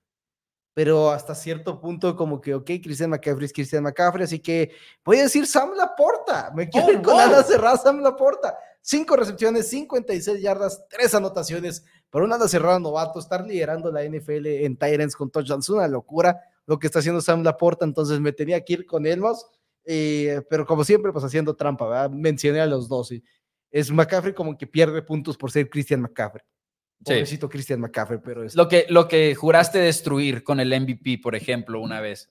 [0.74, 4.72] pero hasta cierto punto como que, ok, Christian McCaffrey es Christian McCaffrey, así que
[5.04, 6.52] voy a decir Sam Laporta.
[6.56, 7.44] Me quiero oh, ir con wow.
[7.44, 8.56] cerrada Sam Laporta.
[8.82, 11.86] Cinco recepciones, 56 yardas, tres anotaciones.
[12.10, 16.40] Pero un ala cerrada novato, estar liderando la NFL en Tyrants con touchdowns, una locura
[16.66, 17.84] lo que está haciendo Sam Laporta.
[17.84, 19.46] Entonces me tenía que ir con él más.
[19.86, 22.12] Eh, pero como siempre, pues haciendo trampa, ¿verdad?
[22.12, 23.12] Mencioné a los dos.
[23.12, 23.24] Y
[23.72, 26.44] es McCaffrey como que pierde puntos por ser Christian McCaffrey.
[27.04, 28.56] Pobrecito Christian McCaffrey, pero es...
[28.56, 32.30] Lo que, lo que juraste destruir con el MVP, por ejemplo, una vez.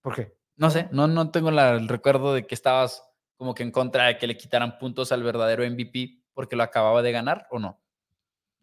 [0.00, 0.36] ¿Por qué?
[0.56, 3.02] No sé, no, no tengo el recuerdo de que estabas
[3.42, 7.02] como que en contra de que le quitaran puntos al verdadero MVP porque lo acababa
[7.02, 7.82] de ganar o no.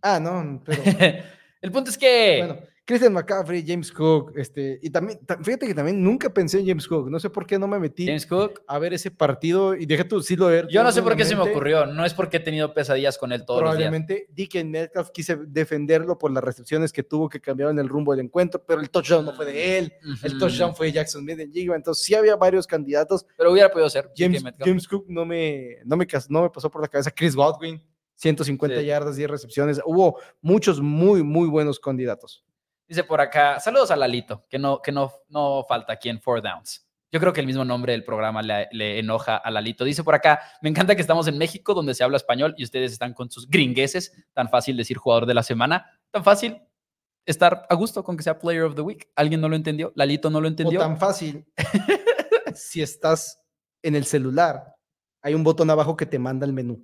[0.01, 0.81] Ah, no, pero...
[1.61, 2.45] el punto es que...
[2.45, 6.87] Bueno, Christian McCaffrey, James Cook, este, y también, fíjate que también nunca pensé en James
[6.87, 8.63] Cook, no sé por qué no me metí James Cook.
[8.65, 10.67] a ver ese partido y dejé tu sí lo ver.
[10.69, 13.31] Yo no sé por qué se me ocurrió, no es porque he tenido pesadillas con
[13.31, 13.91] él todos los días.
[13.91, 14.27] Probablemente
[14.65, 18.59] Metcalf quise defenderlo por las recepciones que tuvo que cambiar en el rumbo del encuentro,
[18.65, 22.15] pero el touchdown no fue de él, el touchdown fue de Jackson Medellín, entonces sí
[22.15, 23.23] había varios candidatos.
[23.37, 26.81] Pero hubiera podido ser James, James Cook no me, no, me, no me pasó por
[26.81, 27.79] la cabeza, Chris Godwin.
[28.15, 29.79] 150 yardas, 10 recepciones.
[29.85, 32.43] Hubo muchos muy, muy buenos candidatos.
[32.89, 36.41] Dice por acá, saludos a Lalito, que no, que no, no falta aquí en Four
[36.41, 36.89] Downs.
[37.11, 39.83] Yo creo que el mismo nombre del programa le, enoja a Lalito.
[39.83, 42.91] Dice por acá, me encanta que estamos en México donde se habla español y ustedes
[42.91, 44.11] están con sus gringueses.
[44.33, 45.99] Tan fácil decir jugador de la semana.
[46.09, 46.63] Tan fácil
[47.27, 49.07] estar a gusto con que sea Player of the Week.
[49.15, 49.91] ¿Alguien no lo entendió?
[49.93, 50.79] ¿Lalito no lo entendió?
[50.79, 51.45] Tan fácil.
[52.55, 53.39] si estás
[53.83, 54.75] en el celular,
[55.21, 56.83] hay un botón abajo que te manda el menú.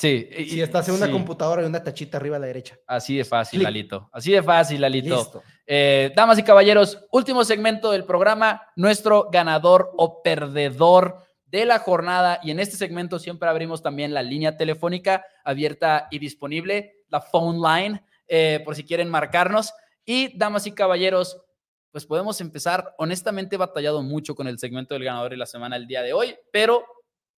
[0.00, 0.30] Sí.
[0.48, 2.78] Si estás en una computadora y una tachita arriba a la derecha.
[2.86, 4.08] Así de fácil, Lalito.
[4.14, 5.42] Así de fácil, Lalito.
[5.66, 12.40] Eh, damas y caballeros, último segmento del programa, nuestro ganador o perdedor de la jornada.
[12.42, 17.60] Y en este segmento siempre abrimos también la línea telefónica abierta y disponible, la phone
[17.60, 19.74] line, eh, por si quieren marcarnos.
[20.06, 21.42] Y damas y caballeros,
[21.90, 22.94] pues podemos empezar.
[22.96, 26.14] Honestamente he batallado mucho con el segmento del ganador de la semana el día de
[26.14, 26.86] hoy, pero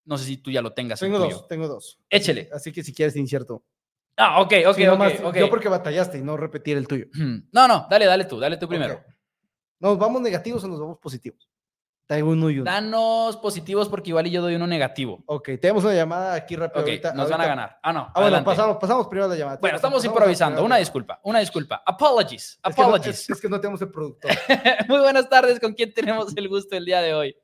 [0.04, 1.00] no sé si tú ya lo tengas.
[1.00, 1.98] Tengo dos, tengo dos.
[2.08, 2.48] Échele.
[2.52, 3.64] Así que si quieres, incierto.
[4.16, 4.78] Ah, ok, ok,
[5.24, 7.06] ok, Yo porque batallaste y no repetir el tuyo.
[7.52, 9.02] No, no, dale, dale tú, dale tú primero.
[9.80, 11.48] ¿Nos vamos negativos o nos vamos positivos?
[12.20, 12.70] uno y uno.
[12.70, 15.22] Danos positivos porque igual y yo doy uno negativo.
[15.26, 16.84] Ok, tenemos una llamada aquí rápido.
[17.14, 17.78] nos van a ganar.
[17.82, 18.12] Ah, no.
[18.14, 19.58] Ah, bueno, pasamos, pasamos primero la llamada.
[19.60, 20.62] Bueno, estamos improvisando.
[20.62, 21.82] Una disculpa, una disculpa.
[21.86, 23.30] Apologies, apologies.
[23.30, 24.30] Es que no, tenemos el productor.
[24.88, 27.36] Muy buenas tardes, ¿con quién tenemos el gusto el día de hoy?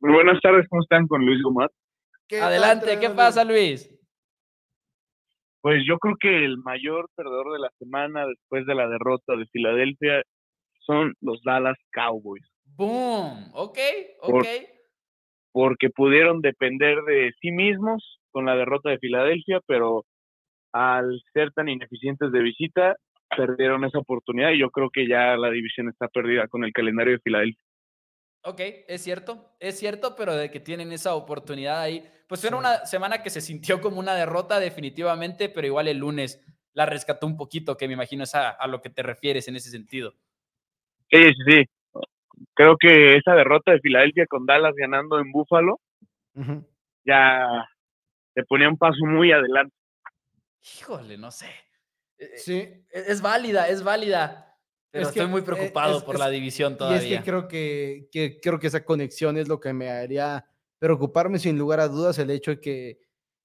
[0.00, 1.06] Muy buenas tardes, ¿cómo están?
[1.06, 1.42] Con Luis
[2.32, 3.88] Adelante, ¿qué pasa, Luis?
[5.60, 9.46] Pues yo creo que el mayor perdedor de la semana después de la derrota de
[9.46, 10.22] Filadelfia
[10.86, 12.46] son los Dallas Cowboys.
[12.76, 13.78] Boom, ok,
[14.22, 14.46] ok.
[15.52, 20.04] porque pudieron depender de sí mismos con la derrota de Filadelfia, pero
[20.72, 22.96] al ser tan ineficientes de visita,
[23.36, 27.14] perdieron esa oportunidad y yo creo que ya la división está perdida con el calendario
[27.14, 27.62] de Filadelfia.
[28.42, 32.86] Ok, es cierto, es cierto, pero de que tienen esa oportunidad ahí, pues era una
[32.86, 37.36] semana que se sintió como una derrota definitivamente, pero igual el lunes la rescató un
[37.36, 40.14] poquito, que me imagino es a, lo que te refieres en ese sentido.
[41.10, 41.64] Sí, sí, sí.
[42.54, 45.78] Creo que esa derrota de Filadelfia con Dallas ganando en Búfalo
[47.04, 47.68] ya
[48.34, 49.74] te ponía un paso muy adelante.
[50.78, 51.50] Híjole, no sé.
[52.16, 52.56] E, e, sí.
[52.56, 54.49] E, es válida, es válida
[54.92, 57.02] estoy muy preocupado por la división todavía.
[57.02, 60.46] Y es que creo que, que, creo que esa conexión es lo que me haría
[60.78, 62.98] preocuparme sin lugar a dudas el hecho de que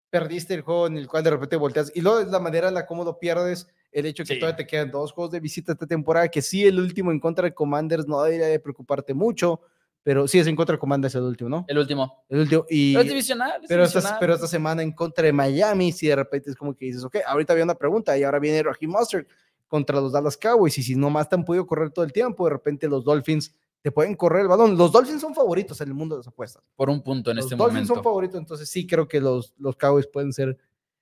[0.10, 2.74] perdiste el juego en el cual de repente volteas y luego es la manera en
[2.74, 5.74] la cómo lo pierdes, el hecho de que todavía te quedan dos juegos de visita
[5.74, 9.60] esta temporada, que sí el último en contra de Commanders no debería de preocuparte mucho,
[10.04, 11.66] pero sí es en contra de Commanders el último, ¿no?
[11.68, 12.24] El último.
[12.30, 12.66] El último.
[12.70, 13.62] Y, pero es divisional.
[13.68, 16.86] pero, Esta, pero esta semana en contra de Miami, si de repente es como que
[16.86, 19.26] dices, ok, ahorita había una pregunta y ahora viene Raheem Mustard
[19.68, 22.46] contra los Dallas Cowboys y si no más te han podido correr todo el tiempo,
[22.46, 24.78] de repente los Dolphins te pueden correr el balón.
[24.78, 26.64] Los Dolphins son favoritos en el mundo de las apuestas.
[26.76, 27.64] Por un punto en este momento.
[27.64, 30.58] Los Dolphins son favoritos, entonces sí creo que los, los Cowboys pueden ser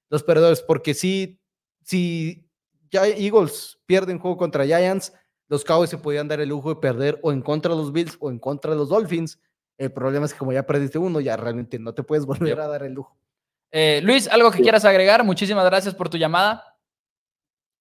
[0.10, 1.40] los perdedores, porque si,
[1.82, 2.46] si
[2.92, 5.14] ya Eagles pierden juego contra Giants,
[5.48, 8.18] los Cowboys se podían dar el lujo de perder o en contra de los Bills
[8.20, 9.40] o en contra de los Dolphins.
[9.78, 12.68] El problema es que como ya perdiste uno, ya realmente no te puedes volver a
[12.68, 13.18] dar el lujo.
[13.72, 15.24] Eh, Luis, ¿algo que quieras agregar?
[15.24, 16.73] Muchísimas gracias por tu llamada.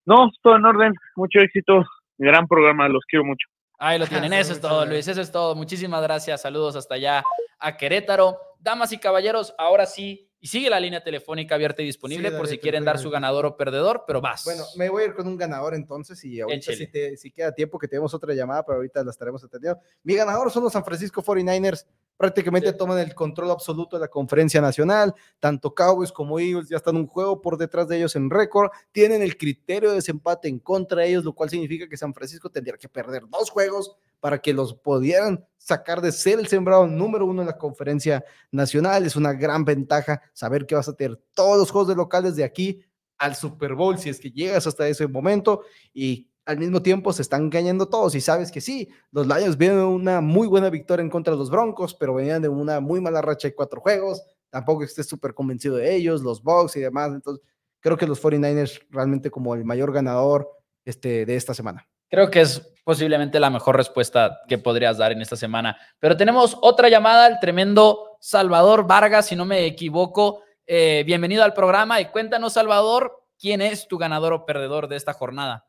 [0.05, 0.95] No, todo en orden.
[1.17, 1.85] Mucho éxito.
[2.19, 3.47] Gran programa, los quiero mucho.
[3.79, 4.33] Ahí lo tienen.
[4.33, 5.09] Eso es todo, Luis.
[5.09, 5.55] Eso es todo.
[5.55, 6.43] Muchísimas gracias.
[6.43, 7.25] Saludos hasta allá
[7.59, 8.39] a Querétaro.
[8.61, 10.32] Damas y caballeros, ahora sí.
[10.43, 13.57] Y sigue la línea telefónica abierta y disponible por si quieren dar su ganador o
[13.57, 14.45] perdedor, pero vas.
[14.45, 17.79] Bueno, me voy a ir con un ganador entonces y ahorita si, si, queda tiempo
[17.79, 19.81] que tenemos otra llamada, pero ahorita la estaremos atendiendo.
[20.03, 21.87] Mi ganador son los San Francisco 49ers
[22.23, 25.13] prácticamente toman el control absoluto de la conferencia nacional.
[25.41, 28.71] Tanto Cowboys como Eagles ya están un juego por detrás de ellos en récord.
[28.93, 32.49] Tienen el criterio de desempate en contra de ellos, lo cual significa que San Francisco
[32.49, 37.27] tendría que perder dos juegos para que los pudieran sacar de ser el sembrado número
[37.27, 39.05] uno en la conferencia nacional.
[39.05, 42.45] Es una gran ventaja saber que vas a tener todos los juegos de locales de
[42.45, 42.85] aquí
[43.19, 45.63] al Super Bowl si es que llegas hasta ese momento
[45.93, 49.79] y al mismo tiempo se están engañando todos y sabes que sí, los Lions vienen
[49.81, 53.23] una muy buena victoria en contra de los Broncos, pero venían de una muy mala
[53.23, 57.45] racha de cuatro juegos, tampoco estés súper convencido de ellos, los Bucks y demás, entonces
[57.81, 60.49] creo que los 49ers realmente como el mayor ganador
[60.85, 61.89] este, de esta semana.
[62.13, 65.79] Creo que es posiblemente la mejor respuesta que podrías dar en esta semana.
[65.99, 70.43] Pero tenemos otra llamada, el tremendo Salvador Vargas, si no me equivoco.
[70.67, 75.15] Eh, bienvenido al programa y cuéntanos, Salvador, quién es tu ganador o perdedor de esta
[75.15, 75.65] jornada.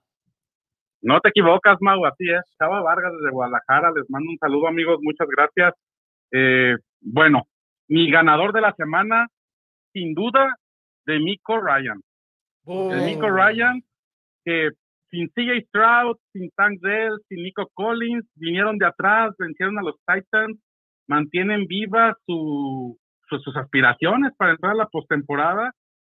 [1.01, 2.43] No te equivocas, Mau, así es.
[2.59, 5.73] Chava Vargas desde Guadalajara, les mando un saludo, amigos, muchas gracias.
[6.33, 7.43] Eh, bueno,
[7.87, 9.27] mi ganador de la semana,
[9.93, 10.57] sin duda,
[11.05, 12.01] de Miko Ryan.
[12.65, 13.81] De Miko Ryan,
[14.43, 14.71] que
[15.13, 19.95] sin CJ Stroud, sin Tank Dell, sin Nico Collins, vinieron de atrás, vencieron a los
[20.07, 20.57] Titans,
[21.07, 22.97] mantienen vivas su,
[23.29, 25.71] sus aspiraciones para entrar a la postemporada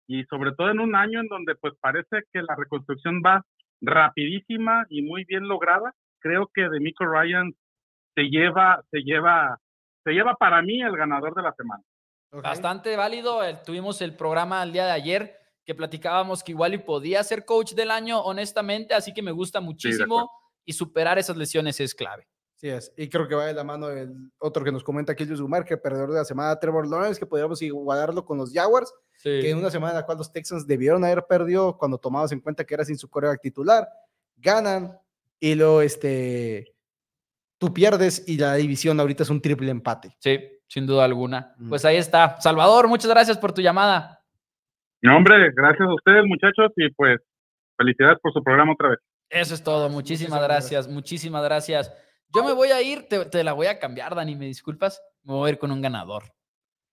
[0.08, 3.45] y sobre todo en un año en donde pues parece que la reconstrucción va
[3.82, 5.93] rapidísima y muy bien lograda.
[6.20, 7.54] Creo que de Miko Ryan
[8.16, 9.60] se lleva, se lleva,
[10.06, 11.84] se lleva para mí el ganador de la semana.
[12.32, 13.41] Bastante válido.
[13.64, 17.74] tuvimos el programa el día de ayer que platicábamos que igual y podía ser coach
[17.74, 20.32] del año, honestamente, así que me gusta muchísimo
[20.63, 22.26] y superar esas lesiones es clave.
[22.55, 25.26] Sí es, y creo que va de la mano el otro que nos comenta aquí,
[25.26, 28.93] Luis Gumar, que perdedor de la semana, Trevor Lawrence, que podríamos igualarlo con los Jaguars,
[29.22, 32.39] que en una semana en la cual los Texans debieron haber perdido cuando tomamos en
[32.39, 33.89] cuenta que era sin su coreback titular,
[34.38, 34.97] ganan
[35.38, 36.74] y luego este,
[37.57, 40.15] tú pierdes y la división ahorita es un triple empate.
[40.20, 41.53] Sí, sin duda alguna.
[41.68, 42.39] Pues ahí está.
[42.39, 44.16] Salvador, muchas gracias por tu llamada.
[45.02, 47.20] No, hombre, gracias a ustedes muchachos y pues
[47.78, 49.00] felicidades por su programa otra vez.
[49.30, 51.93] Eso es todo, muchísimas, gracias, muchísimas gracias.
[52.34, 55.02] Yo me voy a ir, te, la voy a cambiar, Dani, me disculpas.
[55.24, 56.24] Me voy a ir con un ganador.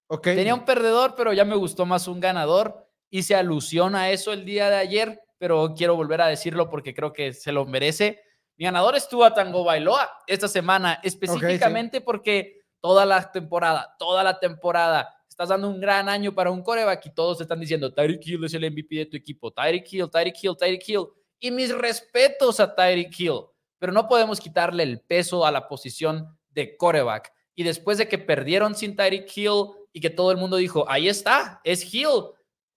[0.09, 0.25] Ok.
[0.25, 2.89] Tenía un perdedor, pero ya me gustó más un ganador.
[3.11, 7.13] Hice alusión a eso el día de ayer, pero quiero volver a decirlo porque creo
[7.13, 8.21] que se lo merece.
[8.57, 14.39] Mi ganador estuvo a Tango Bailoa esta semana, específicamente porque toda la temporada, toda la
[14.39, 18.45] temporada, estás dando un gran año para un coreback y todos están diciendo, Tyreek Hill
[18.45, 21.07] es el MVP de tu equipo, Tyreek Hill, Tyreek Hill, Tyreek Hill.
[21.41, 23.41] Y mis respetos a Tyreek Hill
[23.85, 27.31] pero no podemos quitarle el peso a la posición de coreback.
[27.55, 31.07] Y después de que perdieron sin Tyreek Hill y que todo el mundo dijo, ahí
[31.07, 32.31] está, es Hill.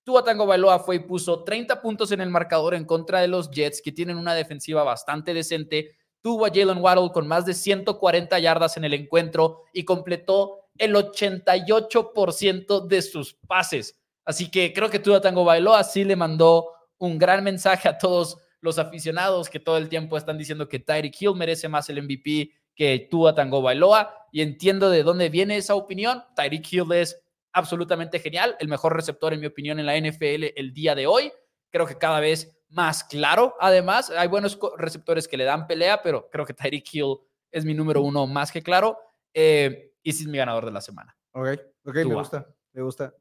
[0.04, 3.50] Tua Tango Bailoa fue y puso 30 puntos en el marcador en contra de los
[3.52, 5.96] Jets, que tienen una defensiva bastante decente.
[6.22, 10.96] Tuvo a Jalen Waddle con más de 140 yardas en el encuentro y completó el
[10.96, 14.00] 88% de sus pases.
[14.26, 18.38] Así que creo que Tua Tango Bailoa sí le mandó un gran mensaje a todos
[18.62, 22.52] los aficionados que todo el tiempo están diciendo que Tyreek Hill merece más el MVP
[22.76, 26.24] que Tua Tango Bailoa y entiendo de dónde viene esa opinión.
[26.36, 27.22] Tyreek Hill es
[27.54, 31.32] absolutamente genial, el mejor receptor en mi opinión en la NFL el día de hoy.
[31.70, 33.56] Creo que cada vez más claro.
[33.60, 37.18] Además, hay buenos receptores que le dan pelea, pero creo que Tyreek Hill
[37.52, 38.98] es mi número uno más que claro.
[39.34, 41.14] Eh, y sí es mi ganador de la semana.
[41.34, 41.48] Ok,
[41.84, 43.14] ok, me gusta, me gusta.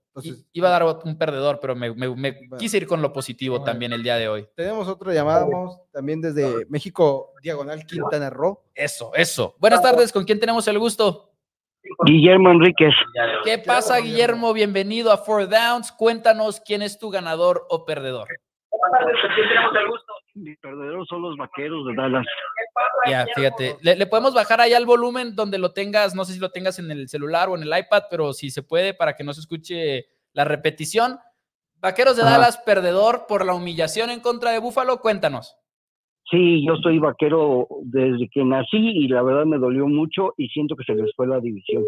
[0.53, 1.93] Iba a dar un perdedor, pero me,
[2.61, 4.47] quise ir con lo positivo también el día de hoy.
[4.55, 8.63] Tenemos otra llamada, vamos, también desde México, Diagonal Quintana Roo.
[8.73, 9.57] Eso, eso.
[9.59, 11.33] Buenas tardes, ¿con quién tenemos el gusto?
[12.05, 12.95] Guillermo Enríquez.
[13.45, 14.53] ¿Qué pasa, Guillermo?
[14.53, 15.91] Bienvenido a Four Downs.
[15.91, 18.29] Cuéntanos quién es tu ganador o perdedor.
[20.35, 22.27] Mi perdedor son los vaqueros de Dallas.
[23.09, 23.77] Ya, fíjate.
[23.83, 26.91] Le, podemos bajar ahí al volumen donde lo tengas, no sé si lo tengas en
[26.91, 30.07] el celular o en el iPad, pero si se puede para que no se escuche
[30.33, 31.19] la repetición.
[31.77, 35.57] Vaqueros de Dallas, perdedor por la humillación en contra de Búfalo, cuéntanos.
[36.31, 40.75] Sí, yo soy vaquero desde que nací y la verdad me dolió mucho y siento
[40.75, 41.85] que se les fue la división.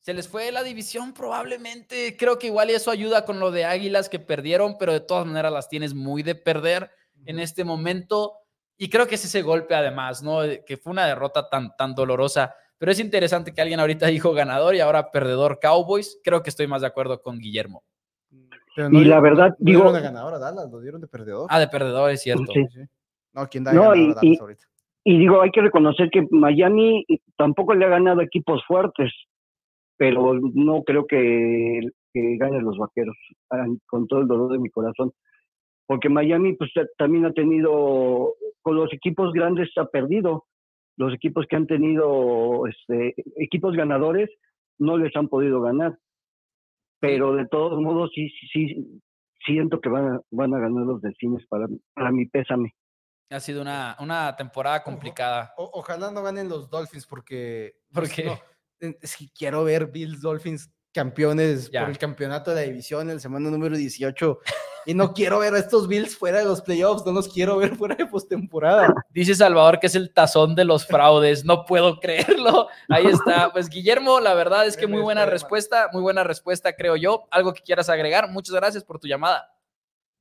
[0.00, 2.16] Se les fue la división probablemente.
[2.16, 5.52] Creo que igual eso ayuda con lo de Águilas que perdieron, pero de todas maneras
[5.52, 6.90] las tienes muy de perder
[7.26, 8.32] en este momento.
[8.78, 10.40] Y creo que es ese golpe además, ¿no?
[10.66, 12.54] Que fue una derrota tan, tan dolorosa.
[12.78, 16.18] Pero es interesante que alguien ahorita dijo ganador y ahora perdedor Cowboys.
[16.24, 17.84] Creo que estoy más de acuerdo con Guillermo.
[18.74, 19.80] y la verdad, no digo.
[19.82, 21.46] dieron de ganador a Dallas, lo dieron de perdedor.
[21.50, 22.50] Ah, de perdedor, es cierto.
[23.34, 24.64] No, ¿quién da no, y, Dallas ahorita?
[25.04, 27.04] Y digo, hay que reconocer que Miami
[27.36, 29.12] tampoco le ha ganado equipos fuertes
[30.00, 31.80] pero no creo que,
[32.14, 33.14] ganen los vaqueros,
[33.86, 35.12] con todo el dolor de mi corazón.
[35.86, 40.46] Porque Miami pues también ha tenido, con los equipos grandes ha perdido.
[40.96, 44.30] Los equipos que han tenido este, equipos ganadores
[44.78, 45.98] no les han podido ganar.
[46.98, 49.02] Pero de todos modos sí, sí,
[49.44, 52.74] siento que van a, van a ganar los delfines para, para mi pésame.
[53.28, 55.52] Ha sido una, una temporada complicada.
[55.58, 57.74] ojalá no ganen los Dolphins porque...
[57.92, 58.40] Pues, porque es
[58.80, 63.50] que quiero ver Bills Dolphins campeones por el campeonato de la división en la semana
[63.50, 64.40] número 18
[64.86, 67.70] y no quiero ver a estos Bills fuera de los playoffs, no los quiero ver
[67.76, 68.92] fuera de postemporada.
[69.10, 72.68] Dice Salvador que es el tazón de los fraudes, no puedo creerlo.
[72.88, 73.50] Ahí está.
[73.52, 77.24] Pues Guillermo, la verdad es que muy buena respuesta, muy buena respuesta creo yo.
[77.30, 78.30] Algo que quieras agregar.
[78.30, 79.48] Muchas gracias por tu llamada.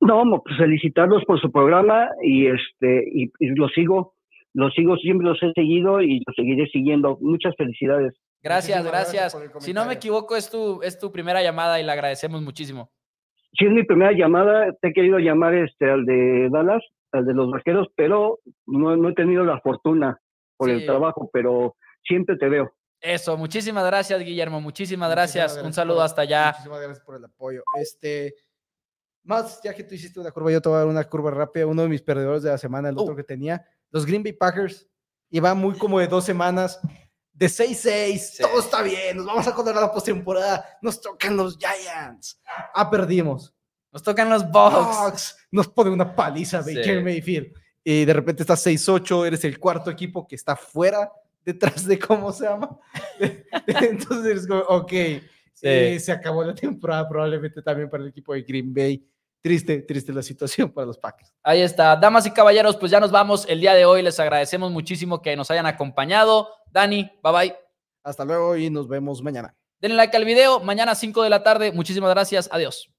[0.01, 4.15] No, pues felicitarlos por su programa y este y, y lo sigo,
[4.53, 7.17] lo sigo siempre los he seguido y los seguiré siguiendo.
[7.21, 8.13] Muchas felicidades.
[8.41, 9.37] Gracias, gracias.
[9.59, 12.91] si no me equivoco, es tu, es tu primera llamada y la agradecemos muchísimo.
[13.57, 14.71] Sí, es mi primera llamada.
[14.81, 19.13] Te he querido llamar este, al de Dallas, al de los vaqueros, pero no, he
[19.13, 20.19] tenido la fortuna
[20.55, 22.71] por el trabajo, pero siempre te veo.
[23.01, 24.59] Eso, muchísimas gracias, Guillermo.
[24.61, 25.61] Muchísimas, gracias.
[25.63, 26.47] Un saludo hasta allá.
[26.51, 27.63] Muchísimas gracias por el apoyo.
[27.79, 28.35] Este,
[29.23, 31.65] más, ya que tú hiciste una curva, yo te voy a dar una curva rápida.
[31.65, 33.17] Uno de mis perdedores de la semana, el otro uh.
[33.17, 34.87] que tenía, los Green Bay Packers,
[35.29, 36.81] iba muy como de dos semanas
[37.39, 42.37] de 6-6, todo está bien, nos vamos a la postemporada, nos tocan los Giants.
[42.75, 43.55] Ah, perdimos.
[43.93, 45.37] Nos tocan los Bucks.
[45.49, 47.53] Nos pone una paliza Baker Mayfield.
[47.81, 51.09] Y de repente estás 6-8, eres el cuarto equipo que está fuera
[51.45, 52.77] detrás de cómo se llama.
[53.67, 54.91] Entonces eres como, ok,
[55.61, 59.09] eh, se acabó la temporada probablemente también para el equipo de Green Bay
[59.41, 61.33] triste, triste la situación para los Packers.
[61.43, 61.95] Ahí está.
[61.95, 64.01] Damas y caballeros, pues ya nos vamos el día de hoy.
[64.01, 66.49] Les agradecemos muchísimo que nos hayan acompañado.
[66.71, 67.55] Dani, bye bye.
[68.03, 69.55] Hasta luego y nos vemos mañana.
[69.79, 70.59] Denle like al video.
[70.59, 71.71] Mañana 5 de la tarde.
[71.71, 72.49] Muchísimas gracias.
[72.51, 72.89] Adiós.